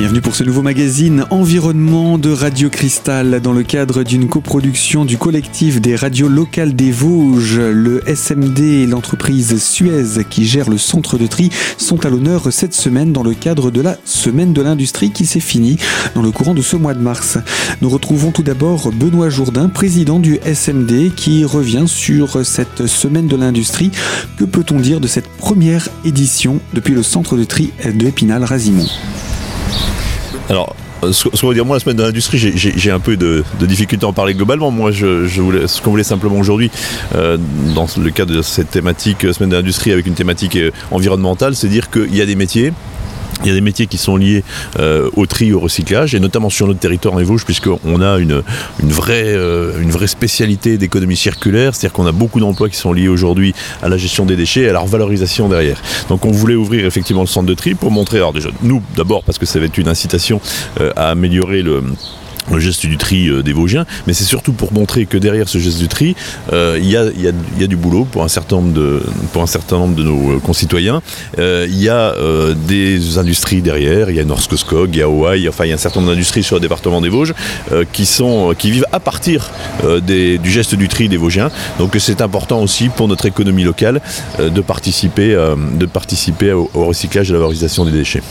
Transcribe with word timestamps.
Bienvenue 0.00 0.22
pour 0.22 0.34
ce 0.34 0.44
nouveau 0.44 0.62
magazine 0.62 1.26
Environnement 1.28 2.16
de 2.16 2.30
Radio 2.30 2.70
Cristal 2.70 3.42
dans 3.42 3.52
le 3.52 3.62
cadre 3.62 4.02
d'une 4.02 4.30
coproduction 4.30 5.04
du 5.04 5.18
collectif 5.18 5.78
des 5.78 5.94
radios 5.94 6.30
locales 6.30 6.74
des 6.74 6.90
Vosges. 6.90 7.60
Le 7.60 8.02
SMD 8.06 8.60
et 8.60 8.86
l'entreprise 8.86 9.62
Suez 9.62 10.24
qui 10.30 10.46
gère 10.46 10.70
le 10.70 10.78
centre 10.78 11.18
de 11.18 11.26
tri 11.26 11.50
sont 11.76 12.06
à 12.06 12.08
l'honneur 12.08 12.50
cette 12.50 12.72
semaine 12.72 13.12
dans 13.12 13.22
le 13.22 13.34
cadre 13.34 13.70
de 13.70 13.82
la 13.82 13.98
Semaine 14.06 14.54
de 14.54 14.62
l'Industrie 14.62 15.10
qui 15.10 15.26
s'est 15.26 15.38
finie 15.38 15.76
dans 16.14 16.22
le 16.22 16.30
courant 16.30 16.54
de 16.54 16.62
ce 16.62 16.76
mois 16.76 16.94
de 16.94 17.02
mars. 17.02 17.36
Nous 17.82 17.90
retrouvons 17.90 18.30
tout 18.30 18.42
d'abord 18.42 18.92
Benoît 18.92 19.28
Jourdain, 19.28 19.68
président 19.68 20.18
du 20.18 20.38
SMD, 20.46 21.14
qui 21.14 21.44
revient 21.44 21.84
sur 21.86 22.46
cette 22.46 22.86
Semaine 22.86 23.28
de 23.28 23.36
l'Industrie. 23.36 23.90
Que 24.38 24.44
peut-on 24.44 24.80
dire 24.80 24.98
de 24.98 25.06
cette 25.06 25.28
première 25.28 25.90
édition 26.06 26.58
depuis 26.72 26.94
le 26.94 27.02
centre 27.02 27.36
de 27.36 27.44
tri 27.44 27.70
de 27.84 28.06
Épinal-Razimont 28.06 28.88
alors, 30.50 30.74
euh, 31.04 31.12
ce 31.12 31.28
qu'on 31.28 31.46
va 31.46 31.54
dire, 31.54 31.64
moi, 31.64 31.76
la 31.76 31.80
semaine 31.80 31.96
de 31.96 32.02
l'industrie, 32.02 32.36
j'ai 32.36 32.90
un 32.90 32.98
peu 32.98 33.16
de, 33.16 33.44
difficulté 33.60 34.04
à 34.04 34.08
en 34.08 34.12
parler 34.12 34.34
globalement. 34.34 34.72
Moi, 34.72 34.90
je, 34.90 35.40
voulais, 35.40 35.68
ce 35.68 35.80
qu'on 35.80 35.90
voulait 35.90 36.02
simplement 36.02 36.36
aujourd'hui, 36.36 36.72
euh, 37.14 37.38
dans 37.76 37.86
le 37.96 38.10
cadre 38.10 38.34
de 38.34 38.42
cette 38.42 38.72
thématique 38.72 39.24
euh, 39.24 39.32
semaine 39.32 39.50
de 39.50 39.56
l'industrie 39.56 39.92
avec 39.92 40.08
une 40.08 40.14
thématique 40.14 40.58
environnementale, 40.90 41.54
c'est 41.54 41.68
dire 41.68 41.88
qu'il 41.88 42.14
y 42.16 42.20
a 42.20 42.26
des 42.26 42.34
métiers 42.34 42.72
il 43.42 43.48
y 43.48 43.50
a 43.50 43.54
des 43.54 43.60
métiers 43.60 43.86
qui 43.86 43.98
sont 43.98 44.16
liés 44.16 44.44
euh, 44.78 45.10
au 45.16 45.26
tri, 45.26 45.52
au 45.52 45.60
recyclage, 45.60 46.14
et 46.14 46.20
notamment 46.20 46.50
sur 46.50 46.66
notre 46.66 46.80
territoire 46.80 47.14
en 47.14 47.22
Vosges, 47.22 47.44
puisqu'on 47.44 48.00
a 48.00 48.18
une, 48.18 48.42
une, 48.82 48.90
vraie, 48.90 49.24
euh, 49.26 49.80
une 49.80 49.90
vraie 49.90 50.06
spécialité 50.06 50.78
d'économie 50.78 51.16
circulaire, 51.16 51.74
c'est-à-dire 51.74 51.94
qu'on 51.94 52.06
a 52.06 52.12
beaucoup 52.12 52.40
d'emplois 52.40 52.68
qui 52.68 52.76
sont 52.76 52.92
liés 52.92 53.08
aujourd'hui 53.08 53.54
à 53.82 53.88
la 53.88 53.96
gestion 53.96 54.26
des 54.26 54.36
déchets 54.36 54.62
et 54.62 54.68
à 54.68 54.72
leur 54.72 54.86
valorisation 54.86 55.48
derrière. 55.48 55.80
Donc 56.08 56.24
on 56.24 56.30
voulait 56.30 56.54
ouvrir 56.54 56.86
effectivement 56.86 57.22
le 57.22 57.26
centre 57.26 57.46
de 57.46 57.54
tri 57.54 57.74
pour 57.74 57.90
montrer, 57.90 58.18
alors 58.18 58.32
déjà, 58.32 58.50
nous 58.62 58.82
d'abord, 58.96 59.22
parce 59.24 59.38
que 59.38 59.46
ça 59.46 59.58
va 59.58 59.66
être 59.66 59.78
une 59.78 59.88
incitation 59.88 60.40
euh, 60.80 60.92
à 60.96 61.10
améliorer 61.10 61.62
le 61.62 61.82
le 62.54 62.60
geste 62.60 62.86
du 62.86 62.96
tri 62.96 63.28
euh, 63.28 63.42
des 63.42 63.52
Vosgiens, 63.52 63.86
mais 64.06 64.12
c'est 64.12 64.24
surtout 64.24 64.52
pour 64.52 64.72
montrer 64.72 65.06
que 65.06 65.16
derrière 65.16 65.48
ce 65.48 65.58
geste 65.58 65.78
du 65.78 65.88
tri, 65.88 66.16
euh, 66.52 66.78
il 66.80 66.88
y, 66.88 66.96
a, 66.96 67.66
du 67.66 67.76
boulot 67.76 68.06
pour 68.10 68.22
un 68.22 68.28
certain 68.28 68.56
nombre 68.56 68.72
de, 68.72 70.02
nos 70.02 70.32
euh, 70.32 70.38
concitoyens. 70.40 71.02
Il 71.38 71.80
y 71.80 71.88
a 71.88 72.14
des 72.66 73.18
industries 73.18 73.62
derrière, 73.62 74.10
il 74.10 74.16
y 74.16 74.20
a 74.20 74.24
Norske 74.24 74.56
Skog, 74.56 74.90
il 74.92 74.98
y 74.98 75.02
a 75.02 75.06
Hawaii, 75.06 75.48
enfin 75.48 75.64
il 75.64 75.68
y 75.68 75.72
a 75.72 75.74
un 75.74 75.78
certain 75.78 76.00
nombre 76.00 76.12
d'industries 76.12 76.42
sur 76.42 76.56
le 76.56 76.60
département 76.60 77.00
des 77.00 77.08
Vosges 77.08 77.34
qui, 77.92 78.06
sont, 78.06 78.54
qui 78.58 78.70
vivent 78.70 78.86
à 78.92 79.00
partir 79.00 79.50
du 80.06 80.50
geste 80.50 80.74
du 80.74 80.88
tri 80.88 81.08
des 81.08 81.16
Vosgiens. 81.16 81.50
Donc 81.78 81.96
c'est 81.98 82.20
important 82.20 82.60
aussi 82.62 82.88
pour 82.88 83.08
notre 83.08 83.26
économie 83.26 83.64
locale 83.64 84.00
de 84.38 84.60
participer, 84.60 85.34
au 86.52 86.84
recyclage 86.86 87.30
et 87.30 87.32
à 87.32 87.34
la 87.34 87.38
valorisation 87.38 87.84
des 87.84 87.92
déchets 87.92 88.22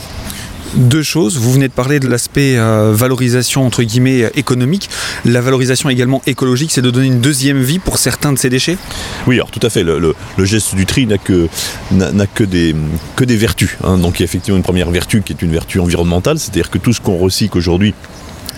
deux 0.74 1.02
choses. 1.02 1.38
Vous 1.38 1.52
venez 1.52 1.68
de 1.68 1.72
parler 1.72 2.00
de 2.00 2.08
l'aspect 2.08 2.56
euh, 2.56 2.92
valorisation 2.94 3.66
entre 3.66 3.82
guillemets 3.82 4.30
économique. 4.34 4.88
La 5.24 5.40
valorisation 5.40 5.88
également 5.90 6.22
écologique, 6.26 6.70
c'est 6.72 6.82
de 6.82 6.90
donner 6.90 7.06
une 7.06 7.20
deuxième 7.20 7.60
vie 7.60 7.78
pour 7.78 7.98
certains 7.98 8.32
de 8.32 8.38
ces 8.38 8.50
déchets? 8.50 8.78
Oui, 9.26 9.36
alors 9.36 9.50
tout 9.50 9.60
à 9.62 9.70
fait. 9.70 9.82
Le, 9.82 10.14
geste 10.38 10.74
du 10.74 10.86
tri 10.86 11.06
n'a 11.06 11.18
que 11.18 12.44
des 12.44 13.36
vertus. 13.36 13.76
Hein. 13.84 13.98
Donc 13.98 14.18
il 14.18 14.22
y 14.22 14.24
a 14.24 14.26
effectivement 14.26 14.56
une 14.56 14.62
première 14.62 14.90
vertu 14.90 15.22
qui 15.22 15.32
est 15.32 15.42
une 15.42 15.52
vertu 15.52 15.80
environnementale, 15.80 16.38
c'est-à-dire 16.38 16.70
que 16.70 16.78
tout 16.78 16.92
ce 16.92 17.00
qu'on 17.00 17.16
recycle 17.16 17.56
aujourd'hui 17.58 17.94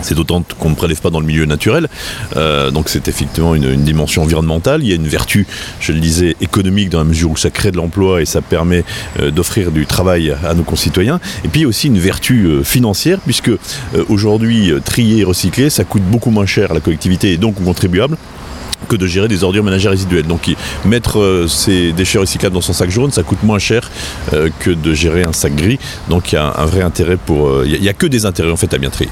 c'est 0.03 0.15
d'autant 0.15 0.43
qu'on 0.59 0.69
ne 0.69 0.75
prélève 0.75 1.01
pas 1.01 1.09
dans 1.09 1.19
le 1.19 1.25
milieu 1.25 1.45
naturel. 1.45 1.87
Euh, 2.35 2.71
donc 2.71 2.89
c'est 2.89 3.07
effectivement 3.07 3.55
une, 3.55 3.83
dimension 3.83 4.21
environnementale. 4.21 4.83
Il 4.83 4.89
y 4.89 4.91
a 4.91 4.95
une 4.95 5.07
vertu, 5.07 5.45
je 5.79 5.91
le 5.91 5.99
disais, 5.99 6.35
économique 6.41 6.89
dans 6.89 6.99
la 6.99 7.03
mesure 7.03 7.31
où 7.31 7.37
ça 7.37 7.49
crée 7.49 7.71
de 7.71 7.77
l'emploi 7.77 8.21
et 8.21 8.25
ça 8.25 8.41
permet 8.41 8.83
euh, 9.19 9.31
d'offrir 9.31 9.71
du 9.71 9.85
travail 9.85 10.35
à 10.45 10.53
nos 10.53 10.63
concitoyens. 10.63 11.19
Et 11.43 11.47
puis 11.47 11.65
aussi 11.65 11.87
une 11.87 11.99
vertu 11.99 12.45
euh, 12.45 12.63
financière, 12.63 13.19
puisque 13.19 13.51
aujourd'hui, 14.09 14.71
trier 14.85 15.19
et 15.19 15.23
recycler, 15.23 15.69
ça 15.69 15.83
coûte 15.83 16.03
beaucoup 16.03 16.29
moins 16.29 16.45
cher 16.45 16.71
à 16.71 16.73
la 16.73 16.79
collectivité 16.79 17.33
et 17.33 17.37
donc 17.37 17.59
aux 17.59 17.63
contribuables 17.63 18.17
que 18.87 18.95
de 18.95 19.07
gérer 19.07 19.27
des 19.27 19.43
ordures 19.43 19.63
ménagères 19.63 19.91
résiduelles. 19.91 20.27
Donc 20.27 20.53
mettre 20.85 21.45
ces 21.47 21.91
déchets 21.93 22.19
recyclables 22.19 22.53
dans 22.53 22.61
son 22.61 22.73
sac 22.73 22.89
jaune, 22.89 23.11
ça 23.11 23.23
coûte 23.23 23.43
moins 23.43 23.59
cher 23.59 23.89
que 24.31 24.71
de 24.71 24.93
gérer 24.93 25.23
un 25.23 25.33
sac 25.33 25.55
gris. 25.55 25.79
Donc 26.09 26.31
il 26.31 26.35
y 26.35 26.37
a 26.37 26.53
un, 26.57 26.65
vrai 26.65 26.81
intérêt 26.81 27.17
pour... 27.17 27.63
Il 27.65 27.79
n'y 27.79 27.89
a, 27.89 27.93
que 27.93 28.05
des 28.05 28.25
intérêts 28.25 28.51
en 28.51 28.57
fait 28.57 28.73
à 28.73 28.77
bien 28.77 28.89
trier. 28.89 29.09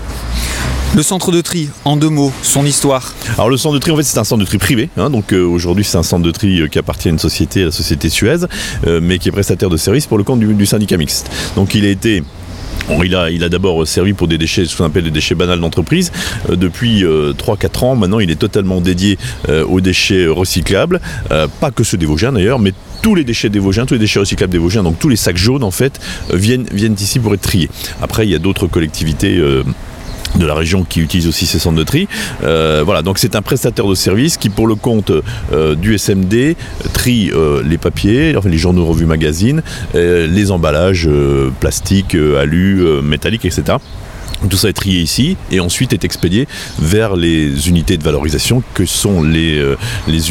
Le 0.94 1.04
centre 1.04 1.32
de 1.32 1.40
tri, 1.40 1.70
en 1.86 1.96
deux 1.96 2.10
mots, 2.10 2.34
son 2.44 2.66
histoire. 2.66 3.14
Alors 3.36 3.50
le 3.50 3.56
centre 3.56 3.76
de 3.76 3.80
tri, 3.80 3.92
en 3.92 3.96
fait, 3.96 4.04
c'est 4.04 4.18
un 4.18 4.26
centre 4.26 4.42
de 4.42 4.46
tri 4.46 4.58
privé. 4.58 4.90
Hein, 4.98 5.10
donc 5.10 5.32
euh, 5.32 5.42
aujourd'hui, 5.42 5.86
c'est 5.86 5.98
un 5.98 6.04
centre 6.04 6.26
de 6.26 6.32
tri 6.32 6.60
euh, 6.60 6.68
qui 6.68 6.80
appartient 6.80 7.08
à 7.08 7.12
une 7.12 7.20
société, 7.20 7.64
la 7.64 7.72
société 7.72 8.10
Suez, 8.10 8.40
euh, 8.86 9.00
mais 9.02 9.18
qui 9.18 9.30
est 9.30 9.32
prestataire 9.32 9.70
de 9.70 9.78
services 9.78 10.06
pour 10.06 10.18
le 10.18 10.26
compte 10.26 10.42
du, 10.42 10.66
syndicat 10.66 10.98
mixte. 10.98 11.32
Donc 11.56 11.76
il 11.76 11.86
a 11.86 11.90
été 11.90 12.24
il 13.04 13.16
a, 13.16 13.50
d'abord 13.50 13.88
servi 13.88 14.14
pour 14.14 14.28
des 14.28 14.38
déchets, 14.38 14.66
ce 14.66 14.78
qu'on 14.78 14.86
appelle 14.86 15.04
des 15.04 15.12
déchets 15.12 15.36
banals 15.36 15.60
d'entreprise. 15.60 16.12
depuis 16.50 17.04
3-4 17.04 17.86
ans, 17.86 17.96
maintenant, 17.96 18.20
il 18.20 18.32
est 18.32 18.36
totalement 18.36 18.82
dédié 18.82 19.18
aux 19.50 19.82
déchets 19.82 20.28
recyclables. 20.28 21.00
pas 21.30 21.72
que 21.72 21.84
ceux 21.84 21.98
des 21.98 22.06
Vosgiens 22.06 22.32
d'ailleurs, 22.32 22.60
mais 22.60 22.74
tous 23.02 23.16
les 23.16 23.24
déchets 23.24 23.50
des 23.50 23.60
tous 23.60 23.94
les 23.94 24.00
déchets 24.00 24.20
recyclables 24.20 24.52
des 24.52 24.60
Vosgiens, 24.60 24.84
donc 24.84 25.00
tous 25.00 25.10
les 25.10 25.16
sacs 25.16 25.38
jaunes 25.38 25.64
en 25.64 25.72
fait, 25.72 26.00
viennent 26.34 26.96
ici 27.00 27.20
pour 27.20 27.34
être 27.34 27.42
triés. 27.42 27.70
Après, 28.02 28.26
il 28.26 28.32
y 28.32 28.36
a 28.36 28.40
d'autres 28.40 28.68
collectivités 28.68 29.42
de 30.36 30.46
la 30.46 30.54
région 30.54 30.84
qui 30.84 31.02
utilise 31.02 31.28
aussi 31.28 31.46
ces 31.46 31.60
centres 31.60 31.78
de 31.78 31.84
tri. 31.84 32.08
Euh, 32.44 32.84
voilà, 32.86 33.02
donc 33.02 33.20
c'est 33.20 33.36
un 33.36 33.42
prestataire 33.42 33.88
de 33.88 33.96
service 33.96 34.38
qui, 34.38 34.50
pour 34.50 34.68
le 34.68 34.76
compte 34.76 35.12
euh, 35.52 35.76
du 35.76 35.98
SMD, 35.98 36.56
trie 36.94 37.32
euh, 37.32 37.62
les 37.64 37.78
papiers, 37.78 38.36
les 38.46 38.58
journaux, 38.58 38.86
revues, 38.86 39.06
magazines, 39.06 39.62
les 39.94 40.52
emballages 40.52 41.10
plastiques, 41.60 42.16
alu, 42.16 42.84
métalliques, 43.04 43.46
etc. 43.46 43.78
Tout 44.50 44.58
ça 44.58 44.70
est 44.70 44.74
trié 44.74 45.02
ici 45.02 45.38
et 45.52 45.60
ensuite 45.60 45.94
est 45.94 46.04
expédié 46.04 46.48
vers 46.80 47.16
les 47.16 47.70
unités 47.70 47.98
de 47.98 48.04
valorisation 48.04 48.64
que 48.74 48.86
sont 48.86 49.24
les, 49.24 49.76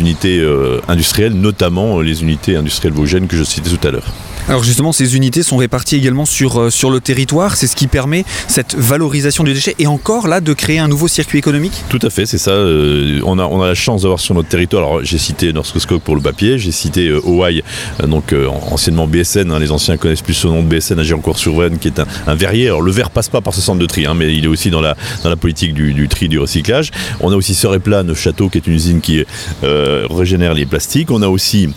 unités 0.01 0.45
industrielles, 0.89 1.35
notamment 1.35 2.01
les 2.01 2.23
unités 2.23 2.57
industrielles 2.57 2.95
vosgiennes 2.95 3.27
que 3.27 3.37
je 3.37 3.45
citais 3.45 3.71
tout 3.71 3.87
à 3.87 3.91
l'heure. 3.91 4.13
Alors 4.49 4.65
justement, 4.65 4.93
ces 4.93 5.17
unités 5.17 5.43
sont 5.43 5.57
réparties 5.57 5.97
également 5.97 6.25
sur, 6.25 6.61
euh, 6.61 6.71
sur 6.71 6.91
le 6.91 7.01
territoire. 7.01 7.57
C'est 7.57 7.67
ce 7.67 7.77
qui 7.77 7.87
permet 7.87 8.25
cette 8.49 8.75
valorisation 8.75 9.45
du 9.45 9.53
déchet 9.53 9.75
et 9.79 9.87
encore 9.87 10.29
là 10.29 10.41
de 10.41 10.53
créer 10.53 10.79
un 10.79 10.89
nouveau 10.89 11.09
circuit 11.09 11.39
économique 11.39 11.85
Tout 11.89 11.99
à 12.03 12.11
fait, 12.11 12.27
c'est 12.27 12.39
ça. 12.39 12.53
Euh, 12.53 13.21
on, 13.25 13.39
a, 13.39 13.67
la 13.67 13.75
chance 13.75 14.03
d'avoir 14.03 14.21
sur 14.21 14.35
notre 14.35 14.49
territoire, 14.49 14.85
alors 14.85 15.05
j'ai 15.05 15.19
cité 15.19 15.53
Norske 15.53 15.79
pour 15.99 16.15
le 16.15 16.21
papier, 16.21 16.59
j'ai 16.59 16.73
cité 16.73 17.09
euh, 17.09 17.61
donc 18.07 18.33
euh, 18.33 18.49
anciennement 18.49 19.07
BSN, 19.07 19.51
hein, 19.51 19.59
les 19.59 19.71
anciens 19.71 19.97
connaissent 19.97 20.23
plus 20.23 20.35
ce 20.35 20.47
nom 20.47 20.63
de 20.63 20.69
BSN 20.69 20.99
à 20.99 21.03
Gironcourt-sur-Venn, 21.03 21.79
qui 21.79 21.89
est 21.89 22.01
un, 22.27 22.35
verrier. 22.35 22.67
Alors 22.67 22.83
le 22.83 22.93
verre 22.93 23.11
passe 23.11 23.29
pas 23.29 23.41
par 23.41 23.55
ce 23.55 23.61
centre 23.61 23.79
de 23.79 23.87
tri, 23.87 24.07
hein, 24.07 24.15
mais 24.15 24.35
il 24.35 24.45
est 24.45 24.49
aussi 24.49 24.71
dans 24.71 24.81
la, 24.81 24.97
politique 25.41 25.75
du, 25.75 25.95
du 25.95 26.09
tri, 26.09 26.29
du 26.29 26.39
recyclage. 26.39 26.91
On 27.21 27.33
a 27.33 27.37
aussi 27.37 27.55
Soreplan, 27.55 28.15
Château, 28.15 28.49
qui 28.49 28.59
est 28.59 28.67
une 28.67 28.75
usine 28.75 29.01
qui 29.01 29.25
régénère 29.63 30.55
les 30.55 30.67
plastiques. 30.67 31.11
On 31.11 31.23
a 31.23 31.29
aussi 31.29 31.69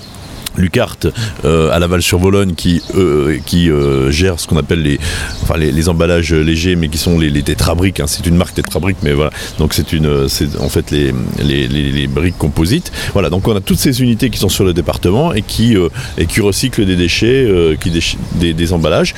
Lucart 0.58 0.98
euh, 1.46 1.72
à 1.72 1.80
Laval-sur-Vologne 1.80 2.54
qui, 2.56 2.82
euh, 2.96 3.38
qui 3.46 3.70
euh, 3.70 4.12
gère 4.12 4.40
ce 4.40 4.48
qu'on 4.48 4.58
appelle 4.58 4.82
les, 4.82 5.90
emballages 5.90 6.34
légers 6.34 6.76
mais 6.76 6.88
qui 6.90 6.98
sont 6.98 7.20
les, 7.20 7.30
les 7.30 7.44
tétrabriques. 7.44 8.00
Hein. 8.00 8.08
C'est 8.08 8.26
une 8.26 8.36
marque 8.36 8.56
tétrabrique 8.56 8.98
mais 9.04 9.14
voilà. 9.14 9.32
Donc 9.60 9.74
c'est 9.74 9.94
une 9.94 10.28
en 10.60 10.70
fait 10.70 10.92
les, 10.92 12.08
briques 12.08 12.38
composites. 12.38 12.92
Voilà, 13.14 13.30
donc 13.30 13.48
on 13.48 13.56
a 13.56 13.62
toutes 13.62 13.80
ces 13.80 14.02
unités 14.02 14.30
qui 14.30 14.38
sont 14.38 14.50
sur 14.50 14.64
le 14.64 14.74
département 14.74 15.34
et 15.34 15.42
qui, 15.42 15.76
et 16.18 16.26
qui 16.26 16.42
recyclent 16.42 16.86
des 16.86 16.96
déchets, 16.96 17.78
qui 17.80 17.92
des, 18.36 18.54
des 18.54 18.74
emballages. 18.74 19.14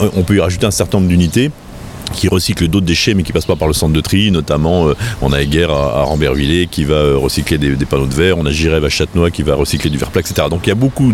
On 0.00 0.22
peut 0.22 0.36
y 0.36 0.40
rajouter 0.40 0.66
un 0.66 0.70
certain 0.70 0.98
nombre 0.98 1.08
d'unités 1.08 1.50
qui 2.12 2.28
recycle 2.28 2.68
d'autres 2.68 2.86
déchets 2.86 3.14
mais 3.14 3.22
qui 3.22 3.32
passent 3.32 3.46
pas 3.46 3.56
par 3.56 3.68
le 3.68 3.74
centre 3.74 3.92
de 3.92 4.00
tri, 4.00 4.30
notamment 4.30 4.88
euh, 4.88 4.96
on 5.22 5.32
a 5.32 5.40
Eguerre 5.42 5.70
à, 5.70 6.00
à 6.00 6.02
Rambervillers 6.02 6.66
qui 6.66 6.84
va 6.84 6.96
euh, 6.96 7.16
recycler 7.16 7.58
des, 7.58 7.76
panneaux 7.86 8.06
de 8.06 8.14
verre, 8.14 8.38
on 8.38 8.46
a 8.46 8.50
Girève 8.50 8.84
à 8.84 8.88
Châtenois 8.88 9.30
qui 9.30 9.42
va 9.42 9.54
recycler 9.54 9.90
du 9.90 9.98
verre 9.98 10.10
plat, 10.10 10.20
etc. 10.20 10.46
Donc 10.50 10.60
il 10.64 10.68
y 10.68 10.72
a 10.72 10.76
beaucoup 10.76 11.12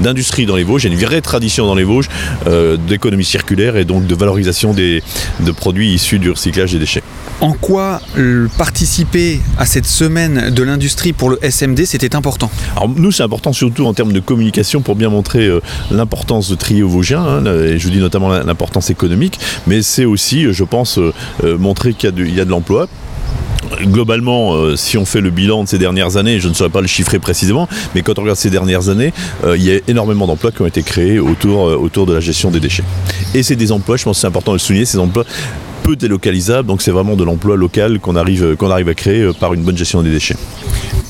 d'industrie 0.00 0.46
dans 0.46 0.56
les 0.56 0.64
Vosges, 0.64 0.84
il 0.84 0.88
y 0.88 0.90
a 0.90 0.94
une 0.94 1.04
vraie 1.04 1.20
tradition 1.20 1.66
dans 1.66 1.74
les 1.74 1.84
Vosges 1.84 2.08
euh, 2.46 2.76
d'économie 2.76 3.24
circulaire 3.24 3.76
et 3.76 3.84
donc 3.84 4.06
de 4.06 4.14
valorisation 4.14 4.72
des, 4.72 5.02
de 5.40 5.52
produits 5.52 5.92
issus 5.92 6.18
du 6.18 6.30
recyclage 6.30 6.72
des 6.72 6.78
déchets. 6.78 7.02
En 7.40 7.52
quoi 7.52 8.00
participer 8.58 9.40
à 9.58 9.64
cette 9.64 9.86
semaine 9.86 10.50
de 10.50 10.62
l'industrie 10.62 11.12
pour 11.12 11.30
le 11.30 11.38
SMD, 11.42 11.84
c'était 11.86 12.14
important? 12.14 12.50
Alors 12.76 12.88
nous, 12.88 13.12
c'est 13.12 13.22
important 13.22 13.52
surtout 13.52 13.86
en 13.86 13.94
termes 13.94 14.12
de 14.12 14.20
communication 14.20 14.82
pour 14.82 14.94
bien 14.94 15.08
montrer 15.08 15.48
l'importance 15.90 16.50
de 16.50 16.54
trier 16.54 16.82
aux 16.82 16.88
Vosgiens, 16.88 17.22
hein, 17.22 17.46
et 17.46 17.78
je 17.78 17.84
vous 17.84 17.90
dis 17.90 17.98
notamment 17.98 18.28
l'importance 18.28 18.90
économique, 18.90 19.38
mais 19.66 19.82
c'est 19.82 20.04
aussi, 20.04 20.52
je 20.52 20.64
pense, 20.64 20.98
euh, 20.98 21.12
euh, 21.44 21.58
montrer 21.58 21.94
qu'il 21.94 22.34
y, 22.34 22.40
a 22.40 22.44
de 22.44 22.50
l'emploi 22.50 22.88
globalement, 23.82 24.54
euh, 24.54 24.74
si 24.74 24.98
on 24.98 25.04
fait 25.04 25.20
le 25.20 25.30
bilan 25.30 25.64
de 25.64 25.68
ces 25.68 25.78
dernières 25.78 26.16
années, 26.16 26.40
je 26.40 26.48
ne 26.48 26.54
saurais 26.54 26.70
pas 26.70 26.80
le 26.80 26.86
chiffrer 26.86 27.18
précisément, 27.18 27.68
mais 27.94 28.02
quand 28.02 28.18
on 28.18 28.22
regarde 28.22 28.38
ces 28.38 28.50
dernières 28.50 28.88
années, 28.88 29.12
il 29.46 29.62
y 29.62 29.70
a 29.70 29.78
énormément 29.86 30.26
d'emplois 30.26 30.50
qui 30.50 30.62
ont 30.62 30.66
été 30.66 30.82
créés 30.82 31.18
autour, 31.18 31.60
autour 31.60 32.06
de 32.06 32.12
la 32.12 32.20
gestion 32.20 32.50
des 32.50 32.58
déchets. 32.58 32.82
Et 33.32 33.42
c'est 33.42 33.56
des 33.56 33.70
emplois, 33.70 33.96
je 33.96 34.04
pense 34.04 34.16
que 34.16 34.20
c'est 34.22 34.26
important 34.26 34.52
de 34.52 34.56
le 34.56 34.60
souligner, 34.60 34.86
ces 34.86 34.98
emplois 34.98 35.24
peu 35.90 35.96
délocalisables, 35.96 36.68
donc 36.68 36.82
c'est 36.82 36.92
vraiment 36.92 37.16
de 37.16 37.24
l'emploi 37.24 37.56
local 37.56 37.98
qu'on 37.98 38.14
arrive, 38.14 38.54
qu'on 38.54 38.70
arrive 38.70 38.88
à 38.88 38.94
créer 38.94 39.28
par 39.40 39.54
une 39.54 39.62
bonne 39.62 39.76
gestion 39.76 40.02
des 40.02 40.10
déchets. 40.10 40.36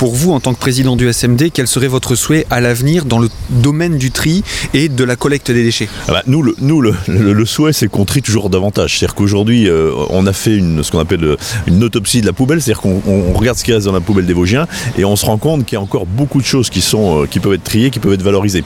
Pour 0.00 0.14
vous, 0.14 0.32
en 0.32 0.41
tant 0.41 0.55
que 0.55 0.58
président 0.58 0.97
du 0.97 1.12
SMD, 1.12 1.50
quel 1.52 1.67
serait 1.67 1.87
votre 1.87 2.14
souhait 2.14 2.47
à 2.49 2.62
l'avenir 2.62 3.05
dans 3.05 3.19
le 3.19 3.29
domaine 3.50 3.99
du 3.99 4.11
tri 4.11 4.43
et 4.73 4.88
de 4.88 5.05
la 5.05 5.14
collecte 5.14 5.50
des 5.50 5.62
déchets 5.62 5.91
ah 6.08 6.12
bah, 6.12 6.23
Nous, 6.26 6.41
le, 6.41 7.44
souhait, 7.44 7.75
c'est 7.75 7.87
qu'on 7.87 8.06
trie 8.06 8.23
toujours 8.23 8.49
davantage. 8.49 8.97
C'est-à-dire 8.99 9.14
qu'aujourd'hui, 9.14 9.69
euh, 9.69 9.93
on 10.08 10.26
a 10.26 10.32
fait 10.32 10.58
ce 10.82 10.91
qu'on 10.91 11.00
appelle 11.00 11.23
euh, 11.23 11.37
une 11.67 11.85
autopsie 11.85 12.23
de 12.23 12.26
la 12.26 12.32
poubelle, 12.32 12.62
c'est-à-dire 12.62 12.81
qu'on 12.81 13.35
regarde 13.35 13.58
ce 13.58 13.64
qui 13.64 13.75
reste 13.75 13.85
dans 13.85 13.93
la 13.93 14.00
poubelle 14.00 14.25
des 14.25 14.32
Vosgiens 14.32 14.67
et 14.97 15.05
on 15.05 15.17
se 15.17 15.26
rend 15.26 15.37
compte 15.37 15.67
qu'il 15.67 15.76
y 15.76 15.79
a 15.79 15.82
encore 15.82 16.06
beaucoup 16.06 16.41
de 16.41 16.47
choses 16.47 16.70
qui, 16.70 16.82
qui 17.31 17.41
peuvent 17.41 17.52
être 17.52 17.64
triées, 17.64 17.91
qui 17.91 17.99
peuvent 17.99 18.14
être 18.14 18.23
valorisées. 18.23 18.64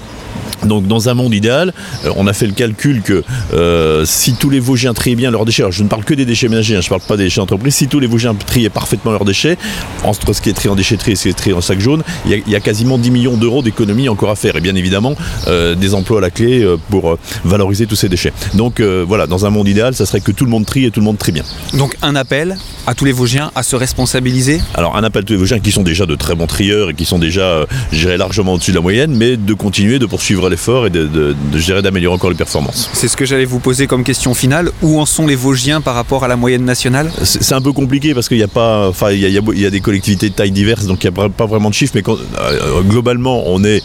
Donc 0.64 0.86
dans 0.86 1.08
un 1.08 1.14
monde 1.14 1.34
idéal, 1.34 1.72
euh, 2.04 2.12
on 2.16 2.26
a 2.26 2.32
fait 2.32 2.46
le 2.46 2.52
calcul 2.52 3.02
que 3.02 3.22
euh, 3.52 4.04
si 4.04 4.34
tous 4.34 4.50
les 4.50 4.60
Vosgiens 4.60 4.94
triaient 4.94 5.16
bien 5.16 5.30
leurs 5.30 5.44
déchets, 5.44 5.62
alors 5.62 5.72
je 5.72 5.82
ne 5.82 5.88
parle 5.88 6.04
que 6.04 6.14
des 6.14 6.24
déchets 6.24 6.48
ménagers, 6.48 6.76
hein, 6.76 6.80
je 6.80 6.86
ne 6.86 6.90
parle 6.90 7.02
pas 7.06 7.16
des 7.16 7.24
déchets 7.24 7.40
d'entreprise, 7.40 7.74
si 7.74 7.88
tous 7.88 8.00
les 8.00 8.06
Vosgiens 8.06 8.34
triaient 8.34 8.70
parfaitement 8.70 9.12
leurs 9.12 9.24
déchets, 9.24 9.58
entre 10.04 10.32
ce 10.32 10.40
qui 10.40 10.50
est 10.50 10.54
trié 10.54 10.70
en 10.70 10.74
déchetterie 10.74 11.12
et 11.12 11.16
ce 11.16 11.23
qui 11.24 11.30
est 11.30 11.34
trié 11.34 11.54
en 11.54 11.60
sac 11.60 11.80
jaune, 11.80 12.02
il 12.26 12.42
y, 12.46 12.56
a, 12.56 12.60
quasiment 12.60 12.98
10 12.98 13.10
millions 13.10 13.36
d'euros 13.36 13.62
d'économies 13.62 14.08
encore 14.08 14.30
à 14.30 14.36
faire. 14.36 14.56
Et 14.56 14.60
bien 14.60 14.74
évidemment, 14.74 15.14
euh, 15.48 15.74
des 15.74 15.94
emplois 15.94 16.18
à 16.18 16.20
la 16.20 16.30
clé 16.30 16.64
pour 16.90 17.18
valoriser 17.44 17.86
tous 17.86 17.96
ces 17.96 18.08
déchets. 18.08 18.32
Donc 18.54 18.80
voilà, 18.80 19.26
dans 19.26 19.46
un 19.46 19.50
monde 19.50 19.68
idéal, 19.68 19.94
ça 19.94 20.06
serait 20.06 20.20
que 20.20 20.32
tout 20.32 20.44
le 20.44 20.50
monde 20.50 20.66
trie 20.66 20.84
et 20.84 20.90
tout 20.90 21.00
le 21.00 21.04
monde 21.04 21.18
trie 21.18 21.32
bien. 21.32 21.44
Donc 21.74 21.96
un 22.02 22.16
appel 22.16 22.56
à 22.86 22.94
tous 22.94 23.04
les 23.04 23.12
Vosgiens 23.12 23.50
à 23.54 23.62
se 23.62 23.76
responsabiliser? 23.76 24.60
Alors 24.74 24.96
un 24.96 25.04
appel 25.04 25.22
à 25.22 25.24
tous 25.24 25.32
les 25.32 25.38
Vosgiens 25.38 25.58
qui 25.58 25.72
sont 25.72 25.82
déjà 25.82 26.06
de 26.06 26.14
très 26.14 26.34
bons 26.34 26.46
trieurs 26.46 26.90
et 26.90 26.94
qui 26.94 27.04
sont 27.04 27.18
déjà, 27.18 27.66
je 27.92 28.08
largement 28.16 28.54
au-dessus 28.54 28.70
de 28.70 28.76
la 28.76 28.82
moyenne, 28.82 29.14
mais 29.14 29.36
de 29.36 29.54
continuer, 29.54 29.98
de 29.98 30.06
poursuivre 30.06 30.48
l'effort 30.48 30.86
et 30.86 30.90
de, 30.90 31.34
gérer, 31.54 31.82
d'améliorer 31.82 32.14
encore 32.14 32.30
les 32.30 32.36
performances. 32.36 32.90
C'est 32.92 33.08
ce 33.08 33.16
que 33.16 33.24
j'allais 33.24 33.44
vous 33.44 33.58
poser 33.58 33.86
comme 33.86 34.04
question 34.04 34.34
finale. 34.34 34.70
Où 34.82 35.00
en 35.00 35.06
sont 35.06 35.26
les 35.26 35.36
Vosgiens 35.36 35.80
par 35.80 35.94
rapport 35.94 36.24
à 36.24 36.28
la 36.28 36.36
moyenne 36.36 36.64
nationale? 36.64 37.10
C'est 37.22 37.54
un 37.54 37.60
peu 37.60 37.72
compliqué 37.72 38.14
parce 38.14 38.28
qu'il 38.28 38.36
n'y 38.36 38.42
a 38.42 38.48
pas, 38.48 38.88
enfin, 38.88 39.10
il 39.10 39.20
y, 39.20 39.66
a, 39.66 39.70
des 39.70 39.80
collectivités 39.80 40.30
de 40.30 40.34
taille 40.34 40.50
diverses, 40.50 40.86
donc 40.86 41.02
il 41.02 41.06
pas 41.14 41.46
vraiment 41.46 41.70
de 41.70 41.74
chiffres, 41.74 41.92
mais 41.94 42.02
euh, 42.08 42.82
globalement, 42.82 43.44
on 43.46 43.64
est 43.64 43.82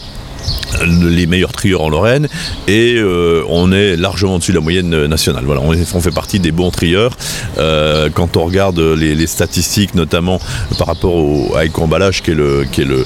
les 0.86 1.26
meilleurs 1.26 1.52
trieurs 1.52 1.82
en 1.82 1.90
Lorraine 1.90 2.28
et 2.68 2.96
euh, 2.98 3.44
on 3.50 3.72
est 3.72 3.96
largement 3.96 4.36
au-dessus 4.36 4.52
de 4.52 4.58
la 4.58 4.64
moyenne 4.64 5.06
nationale. 5.06 5.44
Voilà, 5.46 5.62
on, 5.62 6.02
fait 6.02 6.12
partie 6.12 6.40
des 6.40 6.52
bons 6.52 6.72
trieurs. 6.72 7.18
Euh, 7.58 8.10
quand 8.14 8.38
on 8.38 8.46
regarde 8.46 8.80
les, 8.80 9.28
statistiques, 9.28 9.96
notamment 9.96 10.40
par 10.78 10.88
rapport 10.88 11.58
à 11.58 11.66
Eco-Emballage, 11.66 12.22
qui 12.22 12.32
est 12.32 12.36
le, 12.36 12.66
qui 12.72 12.82
est 12.82 12.86
le, 12.86 13.06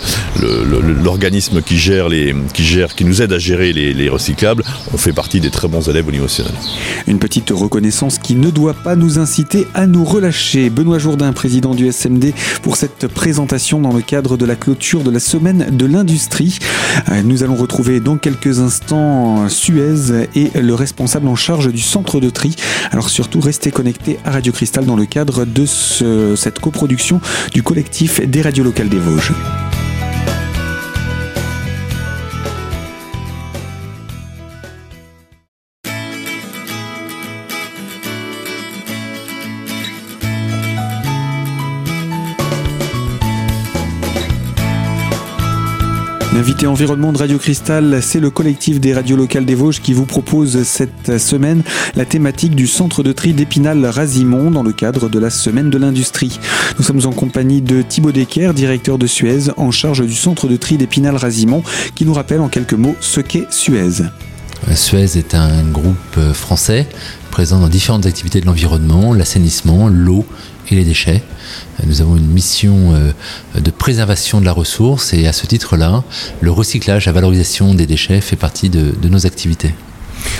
l'organisme 1.03 1.61
qui 1.61 1.77
gère 1.77 2.09
les, 2.09 2.35
qui 2.53 2.63
gère, 2.63 2.95
qui 2.95 3.05
nous 3.05 3.21
aide 3.21 3.33
à 3.33 3.39
gérer 3.39 3.73
les, 3.73 3.93
les, 3.93 4.09
recyclables, 4.09 4.63
on 4.93 4.97
fait 4.97 5.13
partie 5.13 5.39
des 5.39 5.49
très 5.49 5.67
bons 5.67 5.89
élèves 5.89 6.07
au 6.07 6.11
niveau 6.11 6.25
national. 6.25 6.53
Une 7.07 7.19
petite 7.19 7.49
reconnaissance 7.49 8.19
qui 8.19 8.35
ne 8.35 8.49
doit 8.49 8.73
pas 8.73 8.95
nous 8.95 9.19
inciter 9.19 9.67
à 9.73 9.87
nous 9.87 10.05
relâcher. 10.05 10.69
Benoît 10.69 10.99
Jourdain, 10.99 11.33
président 11.33 11.73
du 11.73 11.91
SMD, 11.91 12.33
pour 12.61 12.75
cette 12.77 13.07
présentation 13.07 13.81
dans 13.81 13.93
le 13.93 14.01
cadre 14.01 14.37
de 14.37 14.45
la 14.45 14.55
clôture 14.55 15.01
de 15.01 15.11
la 15.11 15.19
semaine 15.19 15.69
de 15.71 15.85
l'industrie. 15.85 16.59
Nous 17.23 17.41
allons 17.41 17.55
retrouver 17.55 18.01
dans 18.01 18.17
quelques 18.17 18.59
instants 18.59 19.47
Suez 19.47 20.27
et 20.35 20.49
le 20.59 20.73
responsable 20.73 21.29
en 21.29 21.35
charge 21.35 21.71
du 21.71 21.81
centre 21.81 22.19
de 22.19 22.29
tri. 22.29 22.55
Alors 22.91 23.09
surtout, 23.09 23.39
restez 23.39 23.71
connectés 23.71 24.19
à 24.25 24.31
Radio 24.31 24.51
Cristal 24.51 24.85
dans 24.85 24.97
le 24.97 25.05
cadre 25.05 25.45
de 25.45 25.65
cette 25.65 26.59
coproduction 26.59 27.21
du 27.53 27.63
collectif 27.63 28.19
des 28.27 28.41
radios 28.41 28.65
locales 28.65 28.89
des 28.89 28.99
Vosges. 28.99 29.31
L'invité 46.43 46.67
environnement 46.67 47.13
de 47.13 47.19
Radio 47.19 47.37
Cristal, 47.37 47.99
c'est 48.01 48.19
le 48.19 48.29
collectif 48.29 48.81
des 48.81 48.93
radios 48.93 49.15
locales 49.15 49.45
des 49.45 49.55
Vosges 49.55 49.79
qui 49.79 49.93
vous 49.93 50.05
propose 50.05 50.63
cette 50.63 51.17
semaine 51.17 51.63
la 51.95 52.03
thématique 52.03 52.53
du 52.53 52.67
centre 52.67 53.01
de 53.01 53.13
tri 53.13 53.31
d'Épinal-Razimont 53.31 54.51
dans 54.51 54.61
le 54.61 54.73
cadre 54.73 55.07
de 55.07 55.19
la 55.19 55.29
semaine 55.29 55.69
de 55.69 55.77
l'industrie. 55.77 56.37
Nous 56.77 56.83
sommes 56.83 56.99
en 57.05 57.13
compagnie 57.13 57.61
de 57.61 57.81
Thibaut 57.81 58.11
Decker, 58.11 58.53
directeur 58.53 58.97
de 58.97 59.07
Suez, 59.07 59.51
en 59.55 59.71
charge 59.71 60.05
du 60.05 60.13
centre 60.13 60.49
de 60.49 60.57
tri 60.57 60.75
d'Épinal-Razimont, 60.75 61.63
qui 61.95 62.03
nous 62.03 62.13
rappelle 62.13 62.41
en 62.41 62.49
quelques 62.49 62.73
mots 62.73 62.97
ce 62.99 63.21
qu'est 63.21 63.47
Suez. 63.49 64.03
Suez 64.75 65.17
est 65.17 65.35
un 65.35 65.63
groupe 65.63 66.19
français 66.33 66.89
présent 67.31 67.59
dans 67.59 67.69
différentes 67.69 68.05
activités 68.05 68.41
de 68.41 68.45
l'environnement, 68.47 69.13
l'assainissement, 69.13 69.87
l'eau 69.87 70.25
et 70.69 70.75
les 70.75 70.85
déchets. 70.85 71.21
Nous 71.85 72.01
avons 72.01 72.15
une 72.15 72.27
mission 72.27 72.93
euh, 72.93 73.11
de 73.59 73.71
préservation 73.71 74.39
de 74.39 74.45
la 74.45 74.53
ressource 74.53 75.13
et 75.13 75.27
à 75.27 75.33
ce 75.33 75.45
titre-là, 75.45 76.03
le 76.41 76.51
recyclage, 76.51 77.05
la 77.05 77.11
valorisation 77.11 77.73
des 77.73 77.85
déchets 77.85 78.21
fait 78.21 78.35
partie 78.35 78.69
de, 78.69 78.93
nos 79.07 79.25
activités. 79.25 79.73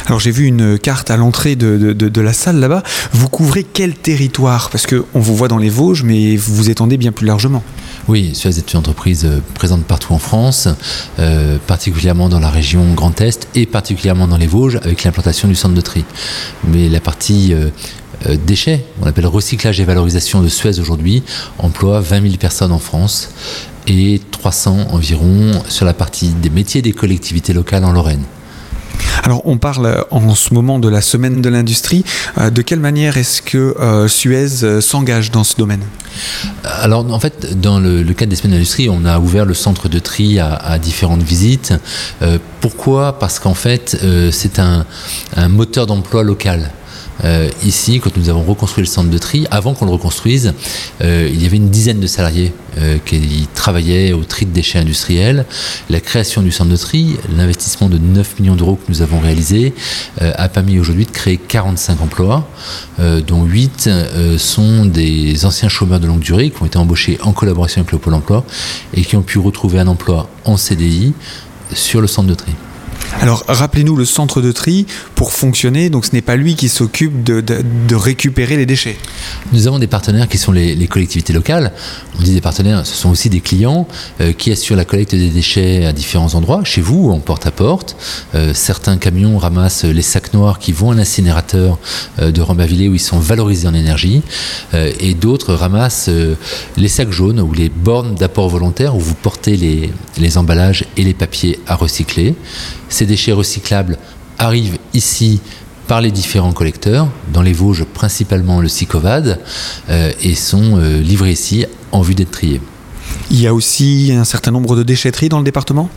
Alors 0.05 0.19
j'ai 0.19 0.31
vu 0.31 0.45
une 0.45 0.79
carte 0.79 1.11
à 1.11 1.17
l'entrée 1.17 1.55
de, 1.55 2.21
la 2.21 2.33
salle 2.33 2.59
là-bas. 2.59 2.83
Vous 3.11 3.27
couvrez 3.27 3.63
quel 3.63 3.95
territoire? 3.95 4.69
Parce 4.69 4.87
qu'on 4.87 5.19
vous 5.19 5.35
voit 5.35 5.49
dans 5.49 5.57
les 5.57 5.69
Vosges, 5.69 6.03
mais 6.03 6.37
vous 6.37 6.55
vous 6.55 6.69
étendez 6.69 6.97
bien 6.97 7.11
plus 7.11 7.27
largement. 7.27 7.63
Oui, 8.09 8.31
Suez 8.33 8.57
est 8.57 8.73
une 8.73 8.79
entreprise 8.79 9.23
euh, 9.23 9.39
présente 9.53 9.85
partout 9.85 10.11
en 10.11 10.19
France, 10.19 10.67
euh, 11.19 11.57
particulièrement 11.67 12.27
dans 12.27 12.41
la 12.41 12.49
région 12.49 12.93
Grand 12.93 13.21
Est 13.21 13.47
et 13.55 13.65
particulièrement 13.65 14.27
dans 14.27 14.35
les 14.35 14.47
Vosges 14.47 14.77
avec 14.83 15.05
l'implantation 15.05 15.47
du 15.47 15.55
centre 15.55 15.73
de 15.73 15.81
tri. 15.81 16.03
Mais 16.67 16.89
la 16.89 16.99
partie 16.99 17.53
euh, 17.53 17.69
déchets, 18.45 18.85
on 19.01 19.05
appelle 19.05 19.27
recyclage 19.27 19.79
et 19.79 19.85
valorisation 19.85 20.41
de 20.41 20.47
Suez 20.47 20.79
aujourd'hui, 20.79 21.23
emploie 21.57 21.99
20 21.99 22.21
000 22.21 22.35
personnes 22.37 22.71
en 22.71 22.79
France 22.79 23.29
et 23.87 24.21
300 24.31 24.87
environ 24.91 25.51
sur 25.67 25.85
la 25.85 25.93
partie 25.93 26.29
des 26.29 26.49
métiers 26.49 26.81
des 26.81 26.93
collectivités 26.93 27.53
locales 27.53 27.85
en 27.85 27.91
Lorraine. 27.91 28.23
Alors 29.23 29.41
on 29.45 29.57
parle 29.57 30.05
en 30.11 30.35
ce 30.35 30.53
moment 30.53 30.79
de 30.79 30.89
la 30.89 31.01
semaine 31.01 31.41
de 31.41 31.49
l'industrie. 31.49 32.03
Euh, 32.37 32.49
de 32.49 32.61
quelle 32.61 32.79
manière 32.79 33.17
est-ce 33.17 33.41
que 33.41 33.75
euh, 33.79 34.07
Suez 34.07 34.81
s'engage 34.81 35.31
dans 35.31 35.43
ce 35.43 35.55
domaine? 35.55 35.83
Alors 36.63 37.09
en 37.11 37.19
fait, 37.19 37.59
dans 37.59 37.79
le, 37.79 38.03
cadre 38.13 38.29
des 38.29 38.35
semaines 38.35 38.51
de 38.51 38.57
l'industrie, 38.57 38.89
on 38.89 39.05
a 39.05 39.19
ouvert 39.19 39.45
le 39.45 39.53
centre 39.53 39.89
de 39.89 39.99
tri 39.99 40.39
à, 40.39 40.77
différentes 40.77 41.23
visites. 41.23 41.73
pourquoi? 42.59 43.17
Parce 43.17 43.39
qu'en 43.39 43.55
fait, 43.55 43.97
c'est 44.31 44.59
un, 44.59 44.85
un 45.35 45.47
moteur 45.47 45.87
d'emploi 45.87 46.23
local. 46.23 46.71
Euh, 47.23 47.49
ici, 47.63 47.99
quand 47.99 48.15
nous 48.17 48.29
avons 48.29 48.43
reconstruit 48.43 48.83
le 48.83 48.87
centre 48.89 49.09
de 49.09 49.17
tri, 49.17 49.45
avant 49.51 49.73
qu'on 49.73 49.85
le 49.85 49.91
reconstruise, 49.91 50.53
euh, 51.01 51.29
il 51.31 51.41
y 51.41 51.45
avait 51.45 51.57
une 51.57 51.69
dizaine 51.69 51.99
de 51.99 52.07
salariés 52.07 52.53
euh, 52.77 52.97
qui 53.05 53.47
travaillaient 53.53 54.13
au 54.13 54.23
tri 54.23 54.45
de 54.45 54.51
déchets 54.51 54.79
industriels. 54.79 55.45
La 55.89 55.99
création 55.99 56.41
du 56.41 56.51
centre 56.51 56.71
de 56.71 56.77
tri, 56.77 57.15
l'investissement 57.35 57.89
de 57.89 57.97
9 57.97 58.39
millions 58.39 58.55
d'euros 58.55 58.75
que 58.75 58.91
nous 58.91 59.01
avons 59.01 59.19
réalisé, 59.19 59.73
a 60.19 60.47
permis 60.49 60.79
aujourd'hui 60.79 61.05
de 61.05 61.11
créer 61.11 61.37
45 61.37 62.01
emplois, 62.01 62.47
dont 62.99 63.43
8 63.43 63.89
sont 64.37 64.85
des 64.85 65.45
anciens 65.45 65.69
chômeurs 65.69 65.99
de 65.99 66.07
longue 66.07 66.19
durée 66.19 66.49
qui 66.49 66.61
ont 66.61 66.65
été 66.65 66.77
embauchés 66.77 67.17
en 67.23 67.31
collaboration 67.31 67.81
avec 67.81 67.91
le 67.91 67.97
Pôle 67.97 68.13
emploi 68.13 68.45
et 68.93 69.03
qui 69.03 69.15
ont 69.15 69.21
pu 69.21 69.39
retrouver 69.39 69.79
un 69.79 69.87
emploi 69.87 70.29
en 70.45 70.57
CDI 70.57 71.13
sur 71.73 72.01
le 72.01 72.07
centre 72.07 72.27
de 72.27 72.35
tri. 72.35 72.53
Alors 73.21 73.43
rappelez-nous 73.47 73.95
le 73.95 74.05
centre 74.05 74.41
de 74.41 74.51
tri 74.51 74.85
pour 75.15 75.31
fonctionner, 75.31 75.89
donc 75.89 76.05
ce 76.05 76.11
n'est 76.11 76.21
pas 76.21 76.35
lui 76.35 76.55
qui 76.55 76.67
s'occupe 76.67 77.23
de, 77.23 77.95
récupérer 77.95 78.57
les 78.57 78.65
déchets. 78.65 78.97
Nous 79.53 79.67
avons 79.67 79.79
des 79.79 79.87
partenaires 79.87 80.27
qui 80.27 80.37
sont 80.37 80.51
les, 80.51 80.87
collectivités 80.87 81.31
locales. 81.31 81.71
On 82.19 82.23
dit 82.23 82.33
des 82.33 82.41
partenaires, 82.41 82.85
ce 82.85 82.95
sont 82.95 83.09
aussi 83.09 83.29
des 83.29 83.39
clients 83.39 83.87
euh, 84.19 84.33
qui 84.33 84.51
assurent 84.51 84.75
la 84.75 84.85
collecte 84.85 85.15
des 85.15 85.29
déchets 85.29 85.85
à 85.85 85.93
différents 85.93 86.33
endroits, 86.35 86.63
chez 86.63 86.81
vous, 86.81 87.11
en 87.11 87.19
porte-à-porte. 87.19 87.95
Euh, 88.35 88.53
certains 88.53 88.97
camions 88.97 89.37
ramassent 89.37 89.85
les 89.85 90.01
sacs 90.01 90.33
noirs 90.33 90.59
qui 90.59 90.71
vont 90.71 90.91
à 90.91 90.95
l'incinérateur 90.95 91.77
euh, 92.19 92.31
de 92.31 92.41
Rambavillers 92.41 92.89
où 92.89 92.95
ils 92.95 92.99
sont 92.99 93.19
valorisés 93.19 93.67
en 93.67 93.73
énergie, 93.73 94.21
et 94.73 95.13
d'autres 95.13 95.53
ramassent 95.53 96.09
les 96.77 96.87
sacs 96.87 97.11
jaunes 97.11 97.39
ou 97.39 97.53
les 97.53 97.69
bornes 97.69 98.15
d'apport 98.15 98.49
volontaire 98.49 98.95
où 98.95 98.99
vous 98.99 99.13
portez 99.13 99.55
les 100.17 100.37
emballages 100.37 100.85
et 100.97 101.03
les 101.03 101.13
papiers 101.13 101.59
à 101.67 101.75
recycler. 101.75 102.35
Ces 103.03 103.07
déchets 103.07 103.33
recyclables 103.33 103.97
arrivent 104.39 104.77
ici 104.93 105.41
par 105.89 105.99
les 105.99 106.09
différents 106.09 106.53
collecteurs, 106.53 107.09
dans 107.33 107.41
les 107.41 107.51
Vosges 107.51 107.83
principalement 107.83 108.61
le 108.61 108.69
Sicovad, 108.69 109.41
euh, 109.89 110.13
et 110.21 110.35
sont 110.35 110.77
euh, 110.77 111.01
livrés 111.01 111.33
ici 111.33 111.65
en 111.91 112.01
vue 112.01 112.15
d'être 112.15 112.31
triés. 112.31 112.61
Il 113.29 113.41
y 113.41 113.45
a 113.45 113.53
aussi 113.53 114.13
un 114.17 114.23
certain 114.23 114.51
nombre 114.51 114.77
de 114.77 114.83
déchetteries 114.83 115.27
dans 115.27 115.39
le 115.39 115.43
département? 115.43 115.89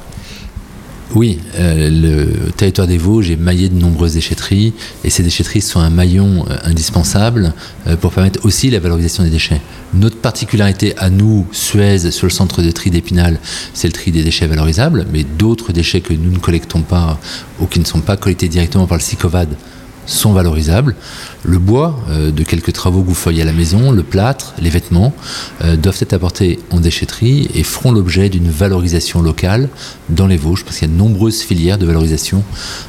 Oui, 1.14 1.38
euh, 1.56 1.88
le 1.88 2.50
territoire 2.52 2.88
des 2.88 2.98
Vosges 2.98 3.30
est 3.30 3.36
maillé 3.36 3.68
de 3.68 3.78
nombreuses 3.78 4.14
déchetteries 4.14 4.74
et 5.04 5.10
ces 5.10 5.22
déchetteries 5.22 5.60
sont 5.60 5.78
un 5.78 5.90
maillon 5.90 6.44
euh, 6.50 6.56
indispensable 6.64 7.54
euh, 7.86 7.96
pour 7.96 8.12
permettre 8.12 8.44
aussi 8.44 8.70
la 8.70 8.80
valorisation 8.80 9.22
des 9.22 9.30
déchets. 9.30 9.60
Notre 9.94 10.16
particularité 10.16 10.94
à 10.98 11.08
nous, 11.08 11.46
Suez, 11.52 12.10
sur 12.10 12.26
le 12.26 12.32
centre 12.32 12.60
de 12.60 12.70
tri 12.72 12.90
d'Épinal, 12.90 13.38
c'est 13.72 13.86
le 13.86 13.92
tri 13.92 14.10
des 14.10 14.24
déchets 14.24 14.48
valorisables, 14.48 15.06
mais 15.12 15.22
d'autres 15.22 15.72
déchets 15.72 16.00
que 16.00 16.12
nous 16.12 16.32
ne 16.32 16.38
collectons 16.38 16.82
pas 16.82 17.20
ou 17.60 17.66
qui 17.66 17.78
ne 17.78 17.84
sont 17.84 18.00
pas 18.00 18.16
collectés 18.16 18.48
directement 18.48 18.86
par 18.86 18.98
le 18.98 19.02
SICOVAD 19.02 19.48
sont 20.06 20.32
valorisables. 20.32 20.94
Le 21.44 21.58
bois 21.58 21.98
euh, 22.08 22.30
de 22.30 22.42
quelques 22.42 22.72
travaux 22.72 23.02
que 23.02 23.40
à 23.40 23.44
la 23.44 23.52
maison, 23.52 23.90
le 23.90 24.02
plâtre, 24.02 24.54
les 24.58 24.70
vêtements 24.70 25.12
euh, 25.62 25.76
doivent 25.76 25.98
être 26.00 26.12
apportés 26.12 26.58
en 26.70 26.80
déchetterie 26.80 27.48
et 27.54 27.62
feront 27.62 27.92
l'objet 27.92 28.28
d'une 28.28 28.50
valorisation 28.50 29.20
locale 29.20 29.68
dans 30.08 30.26
les 30.26 30.36
Vosges, 30.36 30.64
parce 30.64 30.78
qu'il 30.78 30.88
y 30.88 30.90
a 30.90 30.94
de 30.94 30.98
nombreuses 30.98 31.40
filières 31.40 31.78
de 31.78 31.86
valorisation 31.86 32.42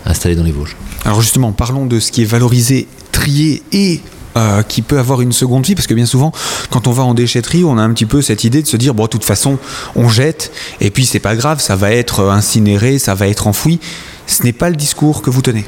installées 0.06 0.36
dans 0.36 0.44
les 0.44 0.52
Vosges. 0.52 0.76
Alors 1.06 1.22
justement, 1.22 1.52
parlons 1.52 1.86
de 1.86 2.00
ce 2.00 2.12
qui 2.12 2.22
est 2.22 2.26
valorisé, 2.26 2.88
trié 3.12 3.64
et 3.72 4.02
euh, 4.38 4.62
qui 4.62 4.84
peut 4.84 5.00
avoir 5.00 5.22
une 5.22 5.32
seconde 5.32 5.66
vie 5.66 5.74
parce 5.74 5.88
que 5.88 5.96
bien 5.96 6.06
souvent 6.06 6.32
quand 6.70 6.86
on 6.86 6.92
va 6.92 7.02
en 7.02 7.16
déchetterie 7.16 7.64
on 7.64 7.80
a 7.80 7.82
un 7.82 7.92
petit 7.92 8.06
peu 8.06 8.22
cette 8.22 8.44
idée 8.44 8.62
de 8.62 8.68
se 8.68 8.78
dire 8.78 8.94
bon 8.94 9.06
de 9.06 9.10
toute 9.10 9.24
façon 9.24 9.58
on 9.96 10.10
jette 10.10 10.52
et 10.80 10.92
puis 10.92 11.08
c'est 11.08 11.20
pas 11.20 11.36
grave 11.36 11.60
ça 11.60 11.76
va 11.76 11.92
être 11.92 12.26
incinéré 12.26 13.00
ça 13.00 13.16
va 13.16 13.28
être 13.30 13.48
enfoui 13.48 13.80
ce 14.28 14.44
n'est 14.44 14.54
pas 14.54 14.70
le 14.70 14.76
discours 14.76 15.22
que 15.22 15.30
vous 15.30 15.42
tenez 15.42 15.66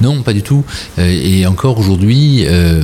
non, 0.00 0.22
pas 0.22 0.32
du 0.32 0.42
tout. 0.42 0.64
Euh, 0.98 1.08
et 1.08 1.46
encore 1.46 1.78
aujourd'hui, 1.78 2.44
euh, 2.46 2.82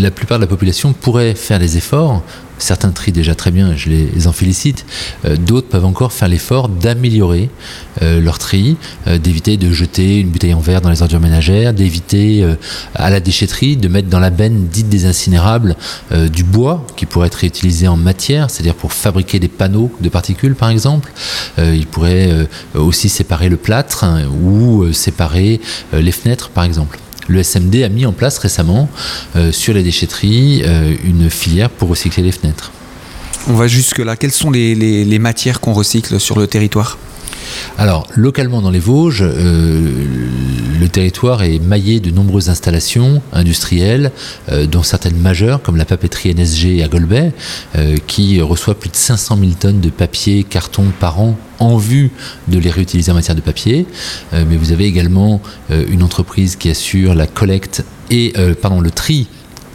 la 0.00 0.10
plupart 0.10 0.38
de 0.38 0.44
la 0.44 0.48
population 0.48 0.92
pourrait 0.92 1.34
faire 1.34 1.58
des 1.58 1.76
efforts 1.76 2.22
Certains 2.58 2.90
trient 2.90 3.12
déjà 3.12 3.34
très 3.34 3.50
bien, 3.50 3.76
je 3.76 3.88
les 3.88 4.26
en 4.26 4.32
félicite. 4.32 4.86
Euh, 5.24 5.36
d'autres 5.36 5.68
peuvent 5.68 5.84
encore 5.84 6.12
faire 6.12 6.28
l'effort 6.28 6.68
d'améliorer 6.68 7.50
euh, 8.02 8.20
leur 8.20 8.38
tri, 8.38 8.76
euh, 9.06 9.18
d'éviter 9.18 9.56
de 9.56 9.72
jeter 9.72 10.20
une 10.20 10.28
bouteille 10.28 10.54
en 10.54 10.60
verre 10.60 10.80
dans 10.80 10.90
les 10.90 11.02
ordures 11.02 11.20
ménagères, 11.20 11.74
d'éviter 11.74 12.44
à 12.94 13.10
la 13.10 13.20
déchetterie 13.20 13.76
de 13.76 13.88
mettre 13.88 14.08
dans 14.08 14.20
la 14.20 14.30
benne 14.30 14.66
dite 14.68 14.88
des 14.88 15.06
incinérables 15.06 15.76
du 16.32 16.44
bois 16.44 16.86
qui 16.96 17.06
pourrait 17.06 17.28
être 17.28 17.34
réutilisé 17.36 17.88
en 17.88 17.96
matière, 17.96 18.50
c'est-à-dire 18.50 18.74
pour 18.74 18.92
fabriquer 18.92 19.38
des 19.38 19.48
panneaux 19.48 19.90
de 20.00 20.08
particules 20.08 20.54
par 20.54 20.70
exemple. 20.70 21.12
il 21.58 21.86
pourrait 21.86 22.48
aussi 22.74 23.08
séparer 23.08 23.48
le 23.48 23.56
plâtre 23.56 24.04
hein, 24.04 24.26
ou 24.26 24.92
séparer 24.92 25.60
les 25.92 26.12
fenêtres 26.12 26.50
par 26.50 26.64
exemple. 26.64 26.98
Le 27.28 27.42
SMD 27.42 27.82
a 27.82 27.88
mis 27.88 28.06
en 28.06 28.12
place 28.12 28.38
récemment 28.38 28.88
euh, 29.36 29.52
sur 29.52 29.74
les 29.74 29.82
déchetteries 29.82 30.62
euh, 30.64 30.94
une 31.04 31.30
filière 31.30 31.70
pour 31.70 31.88
recycler 31.88 32.22
les 32.22 32.32
fenêtres. 32.32 32.72
On 33.48 33.54
va 33.54 33.66
jusque-là. 33.66 34.16
Quelles 34.16 34.32
sont 34.32 34.50
les 34.50 35.18
matières 35.18 35.60
qu'on 35.60 35.74
recycle 35.74 36.18
sur 36.18 36.38
le 36.38 36.46
territoire? 36.46 36.98
Alors, 37.76 38.06
localement 38.14 38.62
dans 38.62 38.70
les 38.70 38.78
Vosges, 38.78 39.22
euh, 39.22 40.06
le 40.80 40.88
territoire 40.88 41.42
est 41.42 41.58
maillé 41.58 41.98
de 41.98 42.10
nombreuses 42.10 42.48
installations 42.48 43.20
industrielles, 43.32 44.12
euh, 44.50 44.66
dont 44.66 44.84
certaines 44.84 45.16
majeures, 45.16 45.60
comme 45.60 45.76
la 45.76 45.84
papeterie 45.84 46.32
NSG 46.34 46.82
à 46.84 46.88
Golbet, 46.88 47.32
euh, 47.76 47.96
qui 48.06 48.40
reçoit 48.40 48.78
plus 48.78 48.90
de 48.90 48.96
500 48.96 49.38
000 49.38 49.52
tonnes 49.58 49.80
de 49.80 49.90
papier, 49.90 50.44
carton 50.44 50.84
par 51.00 51.20
an 51.20 51.36
en 51.58 51.76
vue 51.76 52.12
de 52.48 52.58
les 52.58 52.70
réutiliser 52.70 53.10
en 53.10 53.14
matière 53.14 53.36
de 53.36 53.40
papier. 53.40 53.86
mais 54.32 54.56
vous 54.56 54.72
avez 54.72 54.86
également 54.86 55.40
une 55.70 56.02
entreprise 56.02 56.56
qui 56.56 56.68
assure 56.68 57.14
la 57.14 57.28
collecte 57.28 57.84
et 58.10 58.32
pardon, 58.60 58.80
le 58.80 58.90
tri 58.90 59.28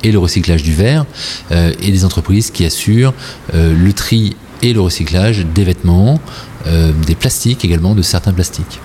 et 0.03 0.11
le 0.11 0.19
recyclage 0.19 0.61
du 0.61 0.73
verre, 0.73 1.05
et 1.51 1.91
des 1.91 2.03
entreprises 2.03 2.51
qui 2.51 2.65
assurent 2.65 3.13
le 3.53 3.91
tri 3.93 4.35
et 4.61 4.73
le 4.73 4.81
recyclage 4.81 5.45
des 5.45 5.63
vêtements, 5.63 6.19
euh, 6.67 6.91
des 7.05 7.15
plastiques 7.15 7.63
également, 7.65 7.95
de 7.95 8.01
certains 8.01 8.33
plastiques. 8.33 8.79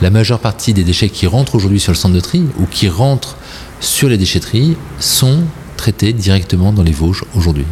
La 0.00 0.10
majeure 0.10 0.40
partie 0.40 0.74
des 0.74 0.84
déchets 0.84 1.08
qui 1.08 1.26
rentrent 1.26 1.54
aujourd'hui 1.54 1.80
sur 1.80 1.92
le 1.92 1.96
centre 1.96 2.14
de 2.14 2.20
tri 2.20 2.44
ou 2.58 2.66
qui 2.66 2.88
rentrent 2.88 3.36
sur 3.80 4.08
les 4.08 4.18
déchetteries 4.18 4.76
sont 4.98 5.44
traités 5.76 6.12
directement 6.12 6.72
dans 6.72 6.82
les 6.82 6.92
Vosges 6.92 7.24
aujourd'hui. 7.34 7.66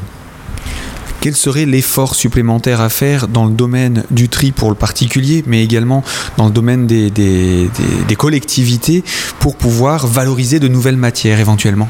Quel 1.23 1.37
serait 1.37 1.67
l'effort 1.67 2.17
supplémentaire 2.17 2.81
à 2.81 2.88
faire 2.88 3.29
dans 3.29 3.45
le 3.45 3.52
domaine 3.52 4.02
du 4.11 4.29
tri 4.29 4.50
pour 4.50 4.71
le 4.71 4.75
particulier, 4.75 5.45
mais 5.47 5.62
également 5.62 6.02
dans 6.37 6.47
le 6.47 6.50
domaine 6.50 6.88
des, 6.88 7.71
collectivités 8.19 9.05
pour 9.38 9.55
pouvoir 9.55 10.09
valoriser 10.09 10.59
de 10.59 10.67
nouvelles 10.67 10.97
matières 10.97 11.38
éventuellement? 11.38 11.88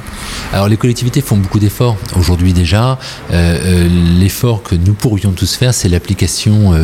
Alors 0.52 0.68
les 0.68 0.76
collectivités 0.76 1.22
font 1.22 1.38
beaucoup 1.38 1.58
d'efforts. 1.58 1.96
Aujourd'hui 2.14 2.52
déjà, 2.52 2.98
euh, 3.30 3.58
euh, 3.64 3.88
l'effort 4.20 4.62
que 4.62 4.74
nous 4.74 4.92
pourrions 4.92 5.32
tous 5.32 5.56
faire, 5.56 5.72
c'est 5.72 5.88
l'application 5.88 6.74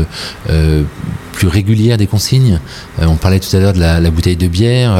euh, 0.48 0.84
plus 1.38 1.48
régulière 1.48 1.96
des 1.98 2.08
consignes. 2.08 2.58
on 3.00 3.14
parlait 3.14 3.38
tout 3.38 3.54
à 3.56 3.60
l'heure 3.60 3.72
de 3.72 3.78
la, 3.78 4.10
bouteille 4.10 4.36
de 4.36 4.48
bière 4.48 4.98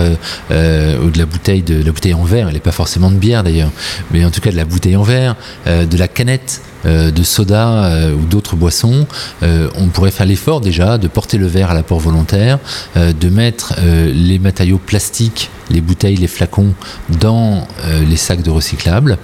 ou 0.51 1.11
de 1.11 1.19
la 1.19 1.27
bouteille 1.27 1.63
de 1.63 1.83
la 1.83 1.91
bouteille 1.91 2.15
en 2.15 2.23
verre. 2.23 2.47
Elle 2.47 2.55
n'est 2.55 2.61
pas 2.61 2.71
forcément 2.71 3.11
de 3.11 3.17
bière 3.17 3.43
d'ailleurs, 3.43 3.73
mais 4.13 4.25
en 4.25 4.31
tout 4.31 4.41
cas 4.41 4.53
de 4.53 4.57
la 4.57 4.65
bouteille 4.65 4.95
en 4.95 5.03
verre, 5.03 5.35
de 5.67 5.97
la 5.97 6.07
canette. 6.07 6.63
Euh, 6.87 7.11
de 7.11 7.25
soda 7.25 7.87
euh, 7.87 8.15
ou 8.15 8.25
d'autres 8.25 8.55
boissons, 8.55 9.07
euh, 9.43 9.69
on 9.75 9.89
pourrait 9.89 10.13
faire 10.13 10.27
l'effort 10.27 10.61
déjà 10.61 10.97
de 10.97 11.09
porter 11.09 11.37
le 11.37 11.47
verre 11.49 11.73
à 11.73 11.75
l'apport 11.75 11.99
volontaire, 11.99 12.59
de 12.97 13.29
mettre 13.29 13.75
les 13.81 14.39
matériaux 14.39 14.79
plastiques, 14.79 15.51
les 15.71 15.81
bouteilles, 15.81 16.17
les 16.17 16.27
flacons 16.29 16.75
dans 17.21 17.67
les 18.09 18.17
sacs 18.17 18.43
de 18.43 18.51
recyclables. 18.51 19.19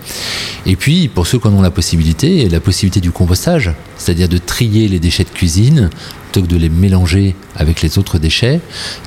Et 0.66 0.76
puis, 0.76 1.08
pour 1.08 1.26
ceux 1.26 1.38
qui 1.38 1.46
en 1.46 1.52
ont 1.52 1.62
la 1.62 1.70
possibilité, 1.70 2.48
la 2.48 2.60
possibilité 2.60 3.00
du 3.00 3.10
compostage, 3.10 3.72
c'est-à-dire 3.98 4.28
de 4.28 4.38
trier 4.38 4.88
les 4.88 4.98
déchets 4.98 5.24
de 5.24 5.28
cuisine 5.28 5.90
plutôt 6.24 6.46
que 6.46 6.50
de 6.50 6.56
les 6.56 6.70
mélanger 6.70 7.36
avec 7.54 7.82
les 7.82 7.98
autres 7.98 8.18
déchets, 8.18 8.60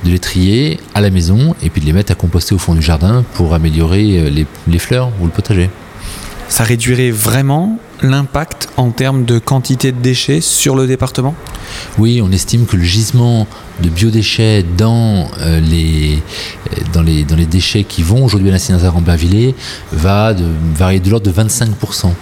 de 0.04 0.10
les 0.10 0.20
trier 0.20 0.78
à 0.94 1.00
la 1.00 1.10
maison 1.10 1.56
et 1.62 1.70
puis 1.70 1.80
de 1.80 1.86
les 1.86 1.92
mettre 1.92 2.12
à 2.12 2.14
composter 2.14 2.54
au 2.54 2.58
fond 2.58 2.74
du 2.74 2.82
jardin 2.82 3.24
pour 3.34 3.54
améliorer 3.54 4.30
les 4.30 4.78
fleurs 4.78 5.10
ou 5.20 5.24
le 5.24 5.30
potager. 5.30 5.68
Ça 6.48 6.64
réduirait 6.64 7.10
vraiment 7.10 7.78
l'impact 8.02 8.68
en 8.76 8.90
termes 8.90 9.24
de 9.24 9.38
quantité 9.38 9.92
de 9.92 10.00
déchets 10.00 10.40
sur 10.40 10.76
le 10.76 10.86
département? 10.86 11.34
Oui, 11.98 12.20
on 12.22 12.30
estime 12.30 12.66
que 12.66 12.76
le 12.76 12.82
gisement 12.82 13.46
de 13.82 13.88
biodéchets 13.88 14.64
dans, 14.76 15.28
euh, 15.40 15.60
les, 15.60 16.22
dans, 16.92 17.02
les, 17.02 17.24
dans 17.24 17.36
les 17.36 17.46
déchets 17.46 17.84
qui 17.84 18.02
vont 18.02 18.24
aujourd'hui 18.24 18.48
à 18.50 18.52
l'incinérateur 18.52 18.96
en 18.96 19.00
Bainvillers 19.00 19.54
va 19.92 20.34
varier 20.74 21.00
de 21.00 21.10
l'ordre 21.10 21.30
de 21.30 21.32
25%. 21.32 22.12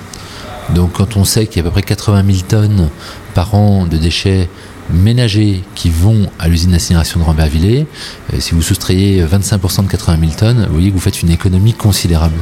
Donc 0.75 0.95
quand 0.95 1.17
on 1.17 1.25
sait 1.25 1.47
qu'il 1.47 1.57
y 1.57 1.59
a 1.61 1.69
à 1.69 1.71
peu 1.71 1.73
près 1.73 1.83
80 1.83 2.25
000 2.27 2.39
tonnes 2.49 2.91
par 3.35 3.55
an 3.55 3.87
de 3.87 3.97
déchets 3.97 4.49
ménagers 4.91 5.63
qui 5.75 5.91
vont 5.91 6.29
à 6.39 6.49
l'usine 6.49 6.71
d'incinération 6.71 7.21
de 7.21 7.25
Rambervillers, 7.25 7.87
euh, 8.33 8.37
si 8.41 8.55
vous 8.55 8.63
soustrayez 8.63 9.25
25% 9.25 9.85
de 9.85 9.91
80 9.91 10.19
000 10.21 10.33
tonnes, 10.33 10.67
vous 10.67 10.75
voyez 10.75 10.89
que 10.91 10.95
vous 10.95 11.01
faites 11.01 11.23
une 11.23 11.31
économie 11.31 11.75
considérable. 11.75 12.37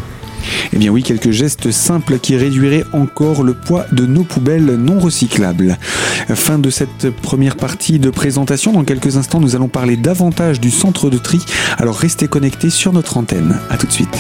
Eh 0.73 0.77
bien 0.77 0.91
oui, 0.91 1.03
quelques 1.03 1.31
gestes 1.31 1.71
simples 1.71 2.19
qui 2.19 2.37
réduiraient 2.37 2.85
encore 2.93 3.43
le 3.43 3.55
poids 3.55 3.87
de 3.93 4.07
nos 4.07 4.25
poubelles 4.25 4.77
non 4.77 4.99
recyclables. 4.99 5.79
Fin 6.35 6.59
de 6.59 6.71
cette 6.71 7.11
première 7.11 7.57
partie 7.57 7.99
de 7.99 8.11
présentation. 8.11 8.73
Dans 8.73 8.85
quelques 8.85 9.17
instants, 9.17 9.41
nous 9.41 9.57
allons 9.57 9.69
parler 9.69 9.97
davantage 9.97 10.61
du 10.61 10.71
centre 10.71 11.11
de 11.11 11.19
tri. 11.19 11.41
Alors 11.79 11.97
restez 11.97 12.29
connectés 12.29 12.71
sur 12.71 12.93
notre 12.93 13.17
antenne. 13.17 13.59
A 13.71 13.77
tout 13.77 13.87
de 13.87 13.93
suite. 13.93 14.17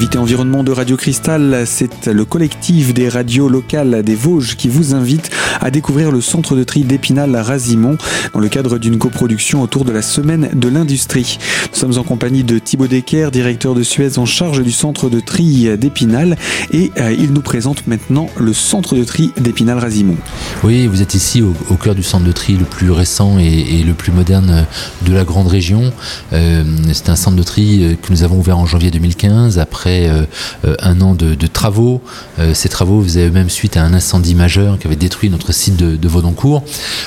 vie 0.00 0.08
Environnement 0.18 0.64
de 0.64 0.72
Radio 0.72 0.96
Cristal, 0.96 1.62
c'est 1.66 2.06
le 2.06 2.24
collectif 2.24 2.92
des 2.92 3.08
radios 3.08 3.48
locales 3.48 4.02
des 4.02 4.14
Vosges 4.14 4.56
qui 4.56 4.68
vous 4.68 4.94
invite 4.94 5.30
à 5.60 5.70
découvrir 5.70 6.10
le 6.10 6.20
centre 6.20 6.56
de 6.56 6.64
tri 6.64 6.82
d'Épinal 6.82 7.34
à 7.36 7.42
Razimont 7.42 7.96
dans 8.34 8.40
le 8.40 8.48
cadre 8.48 8.78
d'une 8.78 8.98
coproduction 8.98 9.62
autour 9.62 9.84
de 9.84 9.92
la 9.92 10.02
semaine 10.02 10.50
de 10.52 10.68
l'industrie. 10.68 11.38
Nous 11.72 11.78
sommes 11.78 11.98
en 11.98 12.02
compagnie 12.02 12.44
de 12.44 12.58
Thibaut 12.58 12.88
Decker, 12.88 13.30
directeur 13.30 13.74
de 13.74 13.82
Suez 13.82 14.18
en 14.18 14.26
charge 14.26 14.62
du 14.62 14.72
centre 14.72 15.08
de 15.08 15.20
tri 15.20 15.68
d'Épinal 15.78 16.36
et 16.72 16.90
euh, 16.98 17.14
il 17.16 17.32
nous 17.32 17.42
présente 17.42 17.86
maintenant 17.86 18.28
le 18.38 18.52
centre 18.52 18.96
de 18.96 19.04
tri 19.04 19.32
d'Épinal-Razimont. 19.40 20.16
Oui, 20.64 20.86
vous 20.86 21.02
êtes 21.02 21.14
ici 21.14 21.42
au, 21.42 21.74
cœur 21.76 21.94
du 21.94 22.02
centre 22.02 22.24
de 22.24 22.32
tri 22.32 22.56
le 22.56 22.64
plus 22.64 22.90
récent 22.90 23.38
et, 23.38 23.82
le 23.84 23.94
plus 23.94 24.12
moderne 24.12 24.66
de 25.06 25.12
la 25.12 25.24
grande 25.24 25.46
région. 25.46 25.92
Euh, 26.32 26.64
c'est 26.92 27.08
un 27.08 27.16
centre 27.16 27.36
de 27.36 27.42
tri 27.42 27.84
euh, 27.84 27.94
que 27.94 28.10
nous 28.10 28.22
avons 28.22 28.38
ouvert 28.38 28.58
en 28.58 28.66
janvier 28.66 28.90
2015 28.90 29.58
après 29.58 29.99
euh, 30.08 30.24
euh, 30.64 30.74
un 30.80 31.00
an 31.00 31.14
de, 31.14 31.34
travaux. 31.46 32.00
Euh, 32.38 32.54
ces 32.54 32.68
travaux 32.68 33.02
faisaient 33.02 33.26
eux-mêmes 33.26 33.50
suite 33.50 33.76
à 33.76 33.82
un 33.82 33.92
incendie 33.92 34.34
majeur 34.34 34.78
qui 34.78 34.86
avait 34.86 34.96
détruit 34.96 35.30
notre 35.30 35.52
site 35.52 35.76
de, 35.76 35.96
de 35.96 36.08
Vaudoncourt. 36.08 36.62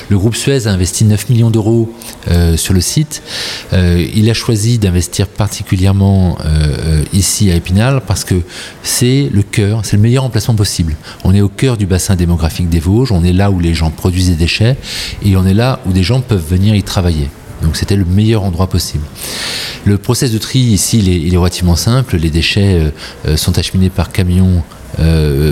Le 0.10 0.18
groupe 0.18 0.36
Suez 0.36 0.68
a 0.68 0.72
investi 0.72 1.06
9 1.06 1.30
millions 1.30 1.50
d'euros 1.50 1.92
sur 2.56 2.74
le 2.74 2.82
site. 2.82 3.22
il 3.72 4.30
a 4.30 4.34
choisi 4.34 4.78
d'investir 4.78 5.28
particulièrement 5.28 6.38
ici 7.12 7.52
à 7.52 7.56
Épinal 7.56 8.02
parce 8.06 8.24
que 8.24 8.36
c'est 8.82 9.30
le 9.32 9.44
cœur, 9.44 9.82
c'est 9.84 9.98
le 9.98 10.02
meilleur 10.02 10.24
emplacement 10.24 10.56
possible. 10.56 10.96
On 11.24 11.34
est 11.34 11.42
au 11.42 11.50
cœur 11.50 11.78
du 11.78 11.86
bassin 11.86 12.16
démographique 12.16 12.70
des 12.70 12.80
Vosges, 12.80 13.12
on 13.12 13.24
est 13.24 13.34
là 13.34 13.52
où 13.52 13.60
les 13.60 13.74
gens 13.74 13.92
produisent 13.92 14.30
des 14.30 14.36
déchets 14.36 14.78
et 15.24 15.36
on 15.36 15.46
est 15.46 15.54
là 15.54 15.80
où 15.86 15.92
des 15.92 16.04
gens 16.04 16.22
peuvent 16.22 16.46
venir 16.48 16.76
y 16.76 16.84
travailler. 16.84 17.30
Donc 17.64 17.76
c'était 17.76 17.96
le 17.96 18.06
meilleur 18.06 18.44
endroit 18.44 18.68
possible. 18.68 19.06
Le 19.86 19.98
process 19.98 20.32
de 20.32 20.38
tri 20.38 20.60
ici, 20.60 21.00
il 21.00 21.34
est, 21.34 21.38
relativement 21.38 21.76
simple. 21.76 22.18
Les 22.18 22.30
déchets 22.30 22.80
euh, 22.80 22.90
euh, 23.28 23.38
sont 23.38 23.58
acheminés 23.58 23.90
par 23.90 24.12
camion 24.12 24.64
euh, 25.00 25.52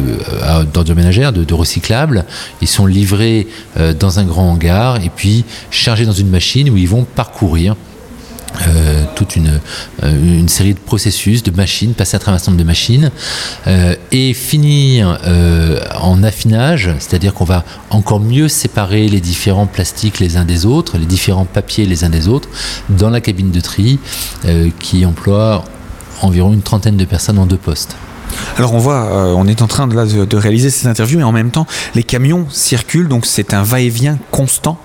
d'ordures 0.72 0.96
ménagères, 0.96 1.34
de, 1.34 1.54
recyclables. 1.54 2.26
Ils 2.62 2.68
sont 2.68 2.86
livrés 2.86 3.48
euh, 3.78 3.94
dans 3.94 4.20
un 4.20 4.24
grand 4.24 4.52
hangar 4.52 5.04
et 5.04 5.10
puis 5.10 5.46
chargés 5.72 6.06
dans 6.06 6.12
une 6.12 6.30
machine 6.30 6.70
où 6.70 6.78
ils 6.78 6.88
vont 6.88 7.04
parcourir 7.04 7.76
toute 9.16 9.36
une, 9.36 9.60
une 10.04 10.50
série 10.50 10.74
de 10.74 10.80
processus, 10.80 11.44
de 11.44 11.52
machines, 11.52 11.94
passer 11.94 12.16
à 12.16 12.20
travers 12.20 12.36
un 12.36 12.40
certain 12.40 12.52
nombre 12.52 12.64
de 12.64 12.68
machines, 12.68 13.12
et 14.12 14.34
finir 14.34 15.20
en 16.00 16.24
affinage, 16.24 16.92
c'est-à-dire 17.00 17.34
qu'on 17.34 17.46
va 17.46 17.64
encore 17.90 18.20
mieux 18.20 18.48
séparer 18.48 19.08
les 19.08 19.22
différents 19.22 19.68
plastiques 19.68 20.20
les 20.20 20.38
uns 20.38 20.46
des 20.46 20.66
autres, 20.66 20.98
les 20.98 21.06
différents 21.06 21.46
papiers 21.46 21.86
les 21.86 22.04
uns 22.04 22.10
des 22.10 22.28
autres, 22.28 22.50
dans 22.90 23.10
la 23.10 23.22
cabine 23.22 23.52
de 23.52 23.60
tri 23.60 24.00
qui 24.80 25.06
emploie 25.06 25.64
environ 26.22 26.54
une 26.54 26.62
trentaine 26.62 26.98
de 26.98 27.06
personnes 27.06 27.40
en 27.40 27.46
deux 27.46 27.58
postes. 27.58 27.96
Alors 28.58 28.74
on 28.74 28.78
voit, 28.78 29.06
euh, 29.06 29.34
on 29.36 29.48
est 29.48 29.62
en 29.62 29.68
train 29.68 29.88
de, 29.88 30.26
de, 30.26 30.38
réaliser 30.38 30.70
ces 30.70 30.88
interviews 30.88 31.20
et 31.20 31.24
en 31.24 31.32
même 31.32 31.52
temps 31.52 31.68
les 31.96 32.04
camions 32.04 32.48
circulent, 32.50 33.08
donc 33.08 33.26
c'est 33.26 33.54
un 33.54 33.64
va-et-vient 33.64 34.18
constant? 34.32 34.80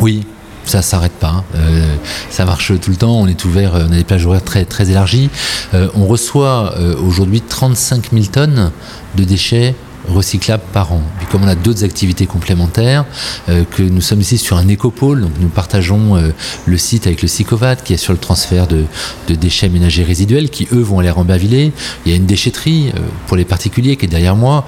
Oui, 0.00 0.26
ça 0.66 0.82
s'arrête 0.82 1.12
pas. 1.12 1.28
Hein. 1.28 1.44
Euh, 1.54 1.94
ça 2.30 2.44
marche 2.44 2.72
tout 2.80 2.90
le 2.90 2.96
temps. 2.96 3.18
On 3.18 3.26
est 3.26 3.44
ouvert, 3.44 3.72
on 3.74 3.92
a 3.92 3.96
des 3.96 4.04
plages 4.04 4.26
horaires 4.26 4.44
très, 4.44 4.64
très 4.64 4.90
élargies. 4.90 5.30
Euh, 5.74 5.88
on 5.94 6.06
reçoit 6.06 6.74
aujourd'hui 7.02 7.40
35 7.40 8.10
000 8.12 8.26
tonnes 8.26 8.70
de 9.16 9.24
déchets 9.24 9.74
recyclables 10.08 10.62
par 10.72 10.92
an. 10.92 11.02
Comme 11.30 11.44
on 11.44 11.48
a 11.48 11.54
d'autres 11.54 11.84
activités 11.84 12.26
complémentaires, 12.26 13.04
euh, 13.48 13.64
que 13.64 13.82
nous 13.82 14.00
sommes 14.00 14.20
ici 14.20 14.38
sur 14.38 14.56
un 14.56 14.68
écopôle, 14.68 15.20
donc 15.22 15.32
nous 15.40 15.48
partageons 15.48 16.16
euh, 16.16 16.30
le 16.66 16.76
site 16.76 17.06
avec 17.06 17.22
le 17.22 17.28
SICOVAT 17.28 17.76
qui 17.76 17.92
est 17.94 17.96
sur 17.96 18.12
le 18.12 18.18
transfert 18.18 18.66
de, 18.66 18.84
déchets 19.28 19.68
ménagers 19.68 20.04
résiduels 20.04 20.50
qui 20.50 20.68
eux 20.72 20.80
vont 20.80 21.00
aller 21.00 21.08
à 21.08 21.14
Il 21.16 21.72
y 22.06 22.12
a 22.12 22.16
une 22.16 22.26
déchetterie 22.26 22.92
euh, 22.94 23.00
pour 23.26 23.36
les 23.36 23.44
particuliers 23.44 23.96
qui 23.96 24.06
est 24.06 24.08
derrière 24.08 24.36
moi, 24.36 24.66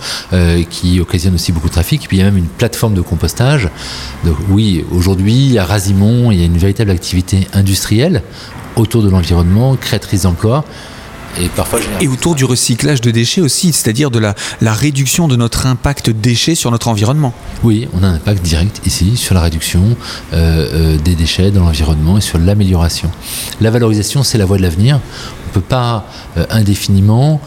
qui 0.71 1.01
occasionne 1.01 1.35
aussi 1.35 1.53
beaucoup 1.53 1.69
de 1.69 1.73
trafic. 1.73 2.07
puis 2.09 2.19
il 2.19 2.21
y 2.21 2.23
a 2.23 2.27
même 2.27 2.37
une 2.37 2.47
plateforme 2.47 2.95
de 2.95 3.01
compostage. 3.01 3.69
Donc 4.25 4.37
oui, 4.51 4.85
aujourd'hui 4.91 5.59
à 5.59 5.65
Razimont, 5.65 6.31
il 6.31 6.39
y 6.39 6.43
a 6.43 6.45
une 6.45 6.59
véritable 6.59 6.91
activité 6.91 7.47
industrielle 7.53 8.23
autour 8.77 9.03
de 9.03 9.09
l'environnement, 9.09 9.77
créatrice 9.77 10.23
d'emplois 10.23 10.65
et 11.41 11.49
parfois 11.49 11.81
Et 12.01 12.09
autour 12.09 12.35
du 12.35 12.45
recyclage 12.45 13.01
de 13.01 13.11
déchets 13.11 13.41
aussi, 13.41 13.73
c'est-à-dire 13.73 14.11
de 14.11 14.19
la, 14.19 14.35
la, 14.61 14.73
réduction 14.73 15.29
de 15.29 15.37
notre 15.37 15.67
impact 15.67 16.11
déchets 16.11 16.55
sur 16.55 16.71
notre 16.71 16.89
environnement. 16.89 17.33
Oui, 17.65 17.89
on 17.95 18.03
a 18.03 18.07
un 18.07 18.15
impact 18.15 18.43
direct 18.43 18.81
ici 18.87 19.17
sur 19.17 19.35
la 19.35 19.41
réduction 19.41 19.97
euh, 20.33 20.95
euh, 20.95 20.99
des 20.99 21.15
déchets 21.15 21.51
dans 21.51 21.65
l'environnement 21.65 22.19
et 22.19 22.21
sur 22.21 22.39
l'amélioration. 22.39 23.11
La 23.61 23.71
valorisation, 23.71 24.23
c'est 24.23 24.39
la 24.39 24.45
voie 24.45 24.59
de 24.59 24.63
l'avenir. 24.63 25.01
On 25.45 25.49
ne 25.49 25.55
peut 25.55 25.61
pas 25.61 26.07
euh, 26.37 26.47
indéfiniment 26.51 27.41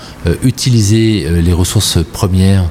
utiliser 0.44 1.28
les 1.42 1.54
ressources 1.54 2.00
premières 2.04 2.70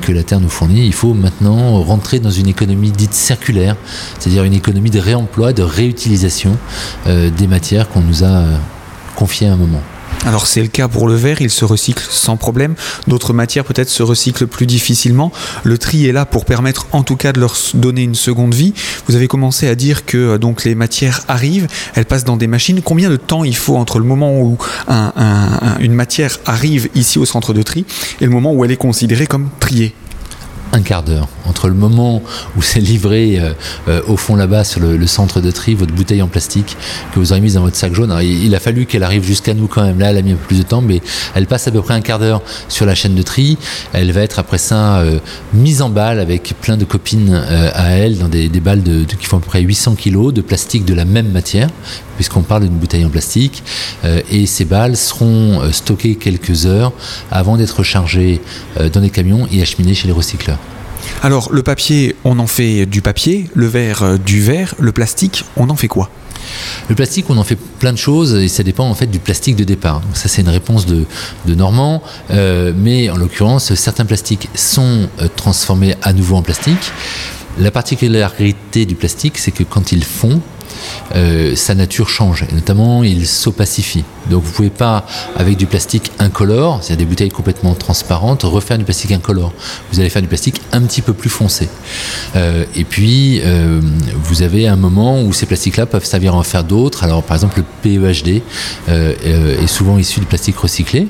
que 0.00 0.10
la 0.10 0.24
Terre 0.24 0.40
nous 0.40 0.48
fournit. 0.48 0.86
Il 0.86 0.92
faut 0.92 1.14
maintenant 1.14 1.80
rentrer 1.82 2.18
dans 2.18 2.30
une 2.30 2.48
économie 2.48 2.90
dite 2.90 3.14
circulaire, 3.14 3.76
c'est-à-dire 4.18 4.42
une 4.44 4.54
économie 4.54 4.90
de 4.90 4.98
réemploi, 4.98 5.52
de 5.52 5.62
réutilisation 5.62 6.56
des 7.06 7.46
matières 7.46 7.88
qu'on 7.88 8.00
nous 8.00 8.24
a 8.24 8.44
confiées 9.14 9.46
à 9.46 9.52
un 9.52 9.56
moment. 9.56 9.82
Alors 10.26 10.46
c'est 10.46 10.60
le 10.60 10.68
cas 10.68 10.86
pour 10.86 11.08
le 11.08 11.14
verre, 11.14 11.40
il 11.40 11.50
se 11.50 11.64
recycle 11.64 12.04
sans 12.08 12.36
problème. 12.36 12.74
D'autres 13.06 13.32
matières 13.32 13.64
peut-être 13.64 13.88
se 13.88 14.02
recyclent 14.02 14.46
plus 14.46 14.66
difficilement. 14.66 15.32
Le 15.64 15.78
tri 15.78 16.06
est 16.06 16.12
là 16.12 16.26
pour 16.26 16.44
permettre 16.44 16.86
en 16.92 17.02
tout 17.02 17.16
cas 17.16 17.32
de 17.32 17.40
leur 17.40 17.56
donner 17.74 18.02
une 18.02 18.14
seconde 18.14 18.54
vie. 18.54 18.74
Vous 19.06 19.16
avez 19.16 19.28
commencé 19.28 19.66
à 19.66 19.74
dire 19.74 20.04
que 20.04 20.18
euh, 20.18 20.38
donc 20.38 20.64
les 20.64 20.74
matières 20.74 21.22
arrivent, 21.28 21.68
elles 21.94 22.04
passent 22.04 22.24
dans 22.24 22.36
des 22.36 22.46
machines. 22.46 22.82
Combien 22.82 23.08
de 23.08 23.16
temps 23.16 23.44
il 23.44 23.56
faut 23.56 23.76
entre 23.76 23.98
le 23.98 24.04
moment 24.04 24.40
où 24.40 24.58
une 25.80 25.94
matière 25.94 26.38
arrive 26.44 26.88
ici 26.94 27.18
au 27.18 27.24
centre 27.24 27.54
de 27.54 27.62
tri 27.62 27.84
et 28.20 28.24
le 28.24 28.30
moment 28.30 28.52
où 28.52 28.64
elle 28.64 28.70
est 28.70 28.76
considérée 28.76 29.26
comme 29.26 29.48
triée? 29.58 29.94
Un 30.72 30.82
quart 30.82 31.02
d'heure 31.02 31.28
entre 31.46 31.68
le 31.68 31.74
moment 31.74 32.22
où 32.56 32.62
c'est 32.62 32.80
livré 32.80 33.38
euh, 33.38 33.52
euh, 33.88 34.00
au 34.06 34.16
fond 34.16 34.36
là-bas 34.36 34.64
sur 34.64 34.80
le, 34.80 35.06
centre 35.06 35.40
de 35.40 35.50
tri, 35.50 35.74
votre 35.74 35.92
bouteille 35.92 36.22
en 36.22 36.28
plastique 36.28 36.76
que 37.12 37.18
vous 37.18 37.32
aurez 37.32 37.40
mise 37.40 37.54
dans 37.54 37.62
votre 37.62 37.76
sac 37.76 37.92
jaune. 37.92 38.16
il, 38.22 38.54
a 38.54 38.60
fallu 38.60 38.86
qu'elle 38.86 39.02
arrive 39.02 39.24
jusqu'à 39.24 39.54
nous 39.54 39.66
quand 39.66 39.82
même. 39.82 39.98
Là, 39.98 40.10
elle 40.10 40.18
a 40.18 40.22
mis 40.22 40.32
un 40.32 40.36
peu 40.36 40.46
plus 40.46 40.58
de 40.58 40.62
temps, 40.62 40.80
mais 40.80 41.02
elle 41.34 41.46
passe 41.46 41.66
à 41.66 41.72
peu 41.72 41.82
près 41.82 41.94
un 41.94 42.00
quart 42.00 42.18
d'heure 42.18 42.42
sur 42.68 42.86
la 42.86 42.94
chaîne 42.94 43.14
de 43.14 43.22
tri. 43.22 43.58
Elle 43.92 44.12
va 44.12 44.20
être 44.20 44.38
après 44.38 44.58
ça 44.58 44.98
euh, 44.98 45.18
mise 45.52 45.82
en 45.82 45.90
balle 45.90 46.20
avec 46.20 46.54
plein 46.60 46.76
de 46.76 46.84
copines 46.84 47.34
à 47.34 47.90
elle 47.90 48.18
dans 48.18 48.28
des, 48.28 48.48
balles 48.48 48.82
de, 48.82 49.04
qui 49.04 49.26
font 49.26 49.38
à 49.38 49.40
peu 49.40 49.46
près 49.46 49.62
800 49.62 49.96
kg 49.96 50.32
de 50.32 50.40
plastique 50.40 50.84
de 50.84 50.94
la 50.94 51.04
même 51.04 51.30
matière, 51.30 51.68
puisqu'on 52.20 52.42
parle 52.42 52.64
d'une 52.64 52.78
bouteille 52.78 53.04
en 53.04 53.10
plastique. 53.10 53.62
et 54.04 54.44
ces 54.46 54.64
balles 54.64 54.96
seront 54.96 55.72
stockées 55.72 56.16
quelques 56.16 56.66
heures 56.66 56.92
avant 57.30 57.56
d'être 57.56 57.82
chargées 57.82 58.40
dans 58.92 59.00
des 59.00 59.10
camions 59.10 59.48
et 59.50 59.62
acheminées 59.62 59.94
chez 59.94 60.06
les 60.06 60.12
recycleurs. 60.12 60.58
Alors 61.22 61.52
le 61.52 61.62
papier, 61.62 62.16
on 62.24 62.38
en 62.38 62.46
fait 62.46 62.86
du 62.86 63.02
papier, 63.02 63.48
le 63.54 63.66
verre 63.66 64.02
euh, 64.02 64.18
du 64.18 64.40
verre, 64.40 64.74
le 64.78 64.92
plastique, 64.92 65.44
on 65.56 65.68
en 65.68 65.76
fait 65.76 65.88
quoi? 65.88 66.10
Le 66.88 66.94
plastique, 66.94 67.26
on 67.28 67.36
en 67.36 67.44
fait 67.44 67.56
plein 67.56 67.92
de 67.92 67.98
choses 67.98 68.34
et 68.34 68.48
ça 68.48 68.62
dépend 68.62 68.88
en 68.88 68.94
fait 68.94 69.06
du 69.06 69.18
plastique 69.18 69.56
de 69.56 69.64
départ. 69.64 70.00
Donc 70.00 70.16
ça, 70.16 70.28
c'est 70.28 70.40
une 70.40 70.48
réponse 70.48 70.86
de, 70.86 71.04
Normand, 71.46 72.02
euh, 72.30 72.72
mais 72.74 73.10
en 73.10 73.16
l'occurrence, 73.16 73.74
certains 73.74 74.06
plastiques 74.06 74.48
sont 74.54 75.08
euh, 75.20 75.28
transformés 75.36 75.94
à 76.02 76.12
nouveau 76.12 76.36
en 76.36 76.42
plastique. 76.42 76.92
La 77.58 77.70
particularité 77.70 78.86
du 78.86 78.94
plastique, 78.94 79.36
c'est 79.36 79.50
que 79.50 79.62
quand 79.62 79.92
ils 79.92 80.04
fond, 80.04 80.40
euh, 81.14 81.54
sa 81.56 81.74
nature 81.74 82.08
change, 82.08 82.44
et 82.50 82.54
notamment 82.54 83.02
il 83.02 83.26
s'opacifie. 83.26 84.04
Donc 84.28 84.44
vous 84.44 84.52
pouvez 84.52 84.70
pas, 84.70 85.06
avec 85.36 85.56
du 85.56 85.66
plastique 85.66 86.12
incolore, 86.18 86.80
c'est-à-dire 86.82 87.06
des 87.06 87.10
bouteilles 87.10 87.30
complètement 87.30 87.74
transparentes, 87.74 88.42
refaire 88.42 88.78
du 88.78 88.84
plastique 88.84 89.12
incolore. 89.12 89.52
Vous 89.92 90.00
allez 90.00 90.08
faire 90.08 90.22
du 90.22 90.28
plastique 90.28 90.60
un 90.72 90.82
petit 90.82 91.02
peu 91.02 91.12
plus 91.12 91.30
foncé. 91.30 91.68
Euh, 92.36 92.64
et 92.76 92.84
puis, 92.84 93.40
euh, 93.44 93.80
vous 94.22 94.42
avez 94.42 94.68
un 94.68 94.76
moment 94.76 95.22
où 95.22 95.32
ces 95.32 95.46
plastiques-là 95.46 95.86
peuvent 95.86 96.04
servir 96.04 96.34
à 96.34 96.38
en 96.38 96.42
faire 96.42 96.64
d'autres. 96.64 97.04
Alors 97.04 97.22
par 97.22 97.36
exemple, 97.36 97.58
le 97.58 97.64
PEHD 97.82 98.42
est 98.88 99.66
souvent 99.66 99.98
issu 99.98 100.20
du 100.20 100.26
plastique 100.26 100.56
recyclé. 100.56 101.08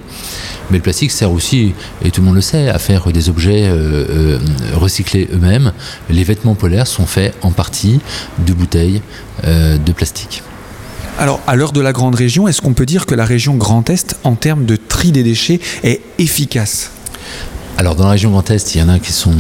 Mais 0.71 0.77
le 0.77 0.83
plastique 0.83 1.11
sert 1.11 1.33
aussi, 1.33 1.75
et 2.05 2.13
tout 2.13 2.21
le 2.21 2.27
monde 2.27 2.37
le 2.37 2.41
sait, 2.41 2.69
à 2.69 2.79
faire 2.79 3.11
des 3.11 3.29
objets 3.29 3.69
recyclés 4.75 5.29
eux-mêmes. 5.33 5.73
Les 6.09 6.23
vêtements 6.23 6.55
polaires 6.55 6.87
sont 6.87 7.07
faits 7.07 7.35
en 7.43 7.51
partie 7.51 8.01
de 8.47 8.53
bouteilles 8.53 9.03
de 9.45 9.93
plastique. 9.93 10.43
Alors, 11.19 11.41
à 11.47 11.57
l'heure 11.57 11.73
de 11.73 11.81
la 11.81 11.93
grande 11.93 12.15
région, 12.15 12.49
est-ce 12.49 12.61
qu'on 12.61 12.73
peut 12.73 12.87
dire 12.87 13.07
que 13.07 13.15
la 13.15 13.25
région 13.25 13.55
Grand 13.55 13.89
Est, 13.91 14.17
en 14.25 14.37
termes 14.37 14.65
de 14.65 14.77
tri 14.77 15.13
des 15.13 15.23
déchets, 15.23 15.61
est 15.83 16.01
efficace? 16.19 16.93
Alors 17.77 17.95
dans 17.95 18.05
la 18.05 18.11
région 18.11 18.31
Grand 18.31 18.51
Est, 18.51 18.75
il 18.75 18.79
y 18.79 18.83
en 18.83 18.91
a 18.91 18.99
qui 18.99 19.13
sont 19.13 19.35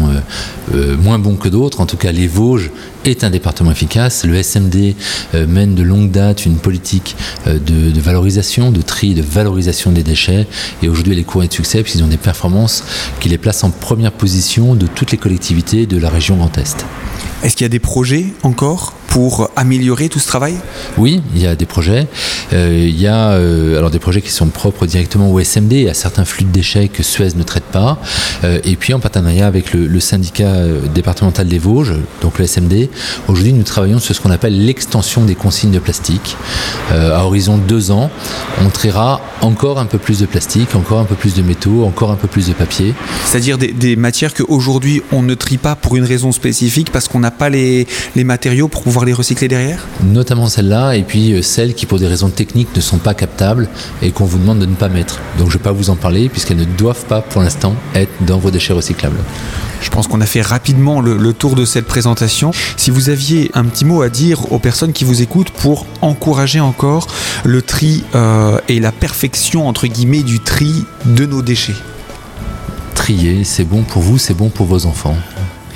moins 0.98 1.18
bons 1.18 1.36
que 1.36 1.48
d'autres. 1.48 1.80
En 1.80 1.86
tout 1.86 1.98
cas, 1.98 2.10
les 2.10 2.26
Vosges 2.26 2.70
est 3.04 3.24
un 3.24 3.30
département 3.30 3.70
efficace. 3.70 4.24
Le 4.24 4.42
SMD 4.42 4.94
euh, 5.34 5.46
mène 5.46 5.74
de 5.74 5.82
longue 5.82 6.10
date 6.10 6.46
une 6.46 6.56
politique 6.56 7.16
euh, 7.46 7.58
de, 7.58 8.00
valorisation, 8.00 8.70
de 8.70 8.82
tri, 8.82 9.14
de 9.14 9.22
valorisation 9.22 9.92
des 9.92 10.02
déchets. 10.02 10.46
Et 10.82 10.88
aujourd'hui, 10.88 11.14
les 11.14 11.24
courants 11.24 11.44
de 11.44 11.52
succès 11.52 11.82
puisqu'ils 11.82 12.02
ont 12.04 12.08
des 12.08 12.16
performances 12.16 12.84
qui 13.20 13.28
les 13.28 13.38
placent 13.38 13.64
en 13.64 13.70
première 13.70 14.12
position 14.12 14.74
de 14.74 14.86
toutes 14.86 15.12
les 15.12 15.18
collectivités 15.18 15.86
de 15.86 15.98
la 15.98 16.10
région 16.10 16.36
Grand 16.36 16.56
Est. 16.58 16.84
Est-ce 17.42 17.56
qu'il 17.56 17.64
y 17.64 17.66
a 17.66 17.70
des 17.70 17.78
projets 17.78 18.26
encore? 18.42 18.94
Pour 19.10 19.50
améliorer 19.56 20.08
tout 20.08 20.20
ce 20.20 20.26
travail? 20.28 20.54
Oui, 20.96 21.20
il 21.34 21.42
y 21.42 21.46
a 21.46 21.56
des 21.56 21.66
projets. 21.66 22.06
Euh, 22.52 22.86
il 22.88 22.98
y 22.98 23.08
a 23.08 23.32
euh, 23.32 23.76
alors 23.76 23.90
des 23.90 23.98
projets 23.98 24.22
qui 24.22 24.30
sont 24.30 24.46
propres 24.46 24.86
directement 24.86 25.30
au 25.30 25.40
SMD, 25.40 25.88
à 25.90 25.94
certains 25.94 26.24
flux 26.24 26.44
de 26.44 26.50
déchets 26.50 26.88
que 26.88 27.02
Suez 27.02 27.30
ne 27.34 27.42
traite 27.42 27.64
pas. 27.64 27.98
Euh, 28.44 28.60
et 28.64 28.76
puis 28.76 28.94
en 28.94 29.00
partenariat 29.00 29.48
avec 29.48 29.74
le, 29.74 30.00
syndicat 30.00 30.54
départemental 30.94 31.46
des 31.48 31.58
Vosges, 31.58 31.94
donc 32.22 32.38
le 32.38 32.46
SMD, 32.46 32.88
aujourd'hui 33.28 33.52
nous 33.52 33.64
travaillons 33.64 33.98
sur 33.98 34.14
ce 34.14 34.20
qu'on 34.20 34.30
appelle 34.30 34.64
l'extension 34.64 35.24
des 35.24 35.34
consignes 35.34 35.72
de 35.72 35.78
plastique. 35.78 36.36
à 36.90 37.24
horizon 37.24 37.58
de 37.58 37.62
deux 37.64 37.90
ans, 37.90 38.10
on 38.64 38.70
triera 38.70 39.20
encore 39.42 39.78
un 39.78 39.84
peu 39.84 39.98
plus 39.98 40.20
de 40.20 40.26
plastique, 40.26 40.74
encore 40.74 41.00
un 41.00 41.04
peu 41.04 41.16
plus 41.16 41.34
de 41.34 41.42
métaux, 41.42 41.84
encore 41.84 42.10
un 42.10 42.16
peu 42.16 42.28
plus 42.28 42.46
de 42.46 42.54
papier. 42.54 42.94
C'est-à-dire 43.26 43.58
des, 43.58 43.72
des 43.72 43.96
matières 43.96 44.32
qu'aujourd'hui 44.32 45.02
on 45.12 45.22
ne 45.22 45.34
trie 45.34 45.58
pas 45.58 45.76
pour 45.76 45.96
une 45.96 46.04
raison 46.04 46.32
spécifique 46.32 46.90
parce 46.92 47.08
qu'on 47.08 47.20
n'a 47.20 47.30
pas 47.30 47.50
les, 47.50 47.86
les 48.16 48.24
matériaux 48.24 48.68
pour 48.68 48.82
pouvoir 48.82 48.99
les 49.04 49.12
recycler 49.12 49.48
derrière 49.48 49.86
Notamment 50.02 50.48
celles-là, 50.48 50.96
et 50.96 51.02
puis 51.02 51.32
euh, 51.32 51.42
celles 51.42 51.74
qui, 51.74 51.86
pour 51.86 51.98
des 51.98 52.06
raisons 52.06 52.28
techniques, 52.28 52.74
ne 52.74 52.80
sont 52.80 52.98
pas 52.98 53.14
captables 53.14 53.68
et 54.02 54.10
qu'on 54.10 54.24
vous 54.24 54.38
demande 54.38 54.58
de 54.58 54.66
ne 54.66 54.74
pas 54.74 54.88
mettre. 54.88 55.20
Donc 55.38 55.48
je 55.48 55.54
ne 55.54 55.58
vais 55.58 55.64
pas 55.64 55.72
vous 55.72 55.90
en 55.90 55.96
parler, 55.96 56.28
puisqu'elles 56.28 56.58
ne 56.58 56.64
doivent 56.64 57.04
pas, 57.06 57.20
pour 57.20 57.42
l'instant, 57.42 57.74
être 57.94 58.12
dans 58.22 58.38
vos 58.38 58.50
déchets 58.50 58.72
recyclables. 58.72 59.18
Je 59.80 59.88
pense 59.88 60.06
qu'on 60.06 60.20
a 60.20 60.26
fait 60.26 60.42
rapidement 60.42 61.00
le, 61.00 61.32
tour 61.32 61.54
de 61.54 61.64
cette 61.64 61.86
présentation. 61.86 62.50
Si 62.76 62.90
vous 62.90 63.08
aviez 63.08 63.50
un 63.54 63.64
petit 63.64 63.84
mot 63.84 64.02
à 64.02 64.08
dire 64.08 64.52
aux 64.52 64.58
personnes 64.58 64.92
qui 64.92 65.04
vous 65.04 65.22
écoutent 65.22 65.50
pour 65.50 65.86
encourager 66.02 66.60
encore 66.60 67.06
le 67.44 67.62
tri 67.62 68.04
euh, 68.14 68.58
et 68.68 68.80
la 68.80 68.92
perfection, 68.92 69.68
entre 69.68 69.86
guillemets, 69.86 70.22
du 70.22 70.40
tri 70.40 70.84
de 71.06 71.24
nos 71.24 71.42
déchets? 71.42 71.74
Trier, 72.94 73.44
c'est 73.44 73.64
bon 73.64 73.82
pour 73.82 74.02
vous, 74.02 74.18
c'est 74.18 74.34
bon 74.34 74.50
pour 74.50 74.66
vos 74.66 74.84
enfants. 74.84 75.16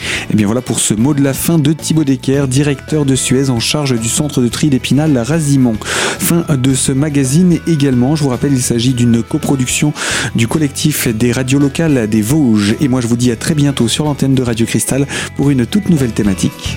Et 0.05 0.27
eh 0.33 0.37
bien 0.37 0.47
voilà 0.47 0.63
pour 0.63 0.81
ce 0.81 0.95
mot 0.95 1.15
de 1.15 1.23
la 1.23 1.35
fin 1.35 1.59
de 1.59 1.73
Thibaut 1.73 2.05
Decker, 2.05 2.49
directeur 2.49 3.05
de 3.05 3.15
Suez 3.15 3.51
en 3.51 3.61
charge 3.61 3.99
du 3.99 4.09
centre 4.09 4.41
de 4.41 4.49
tri 4.49 4.71
d'Épinal 4.71 5.17
Razimont. 5.19 5.77
Fin 5.81 6.45
de 6.51 6.75
ce 6.75 6.93
magazine 6.93 7.59
également. 7.67 8.17
Je 8.17 8.23
vous 8.23 8.31
rappelle, 8.31 8.53
il 8.53 8.63
s'agit 8.63 8.95
d'une 8.95 9.23
coproduction 9.23 9.93
du 10.35 10.49
collectif 10.49 11.09
des 11.09 11.33
radios 11.33 11.59
locales 11.59 12.09
des 12.09 12.23
Vosges. 12.23 12.77
Et 12.81 12.89
moi, 12.89 13.01
je 13.01 13.07
vous 13.07 13.17
dis 13.17 13.31
à 13.31 13.37
très 13.37 13.55
bientôt 13.55 13.89
sur 13.89 14.05
l'antenne 14.05 14.35
de 14.35 14.43
Radio 14.43 14.67
Cristal 14.67 15.07
pour 15.37 15.51
une 15.51 15.67
toute 15.67 15.89
nouvelle 15.89 16.13
thématique. 16.13 16.77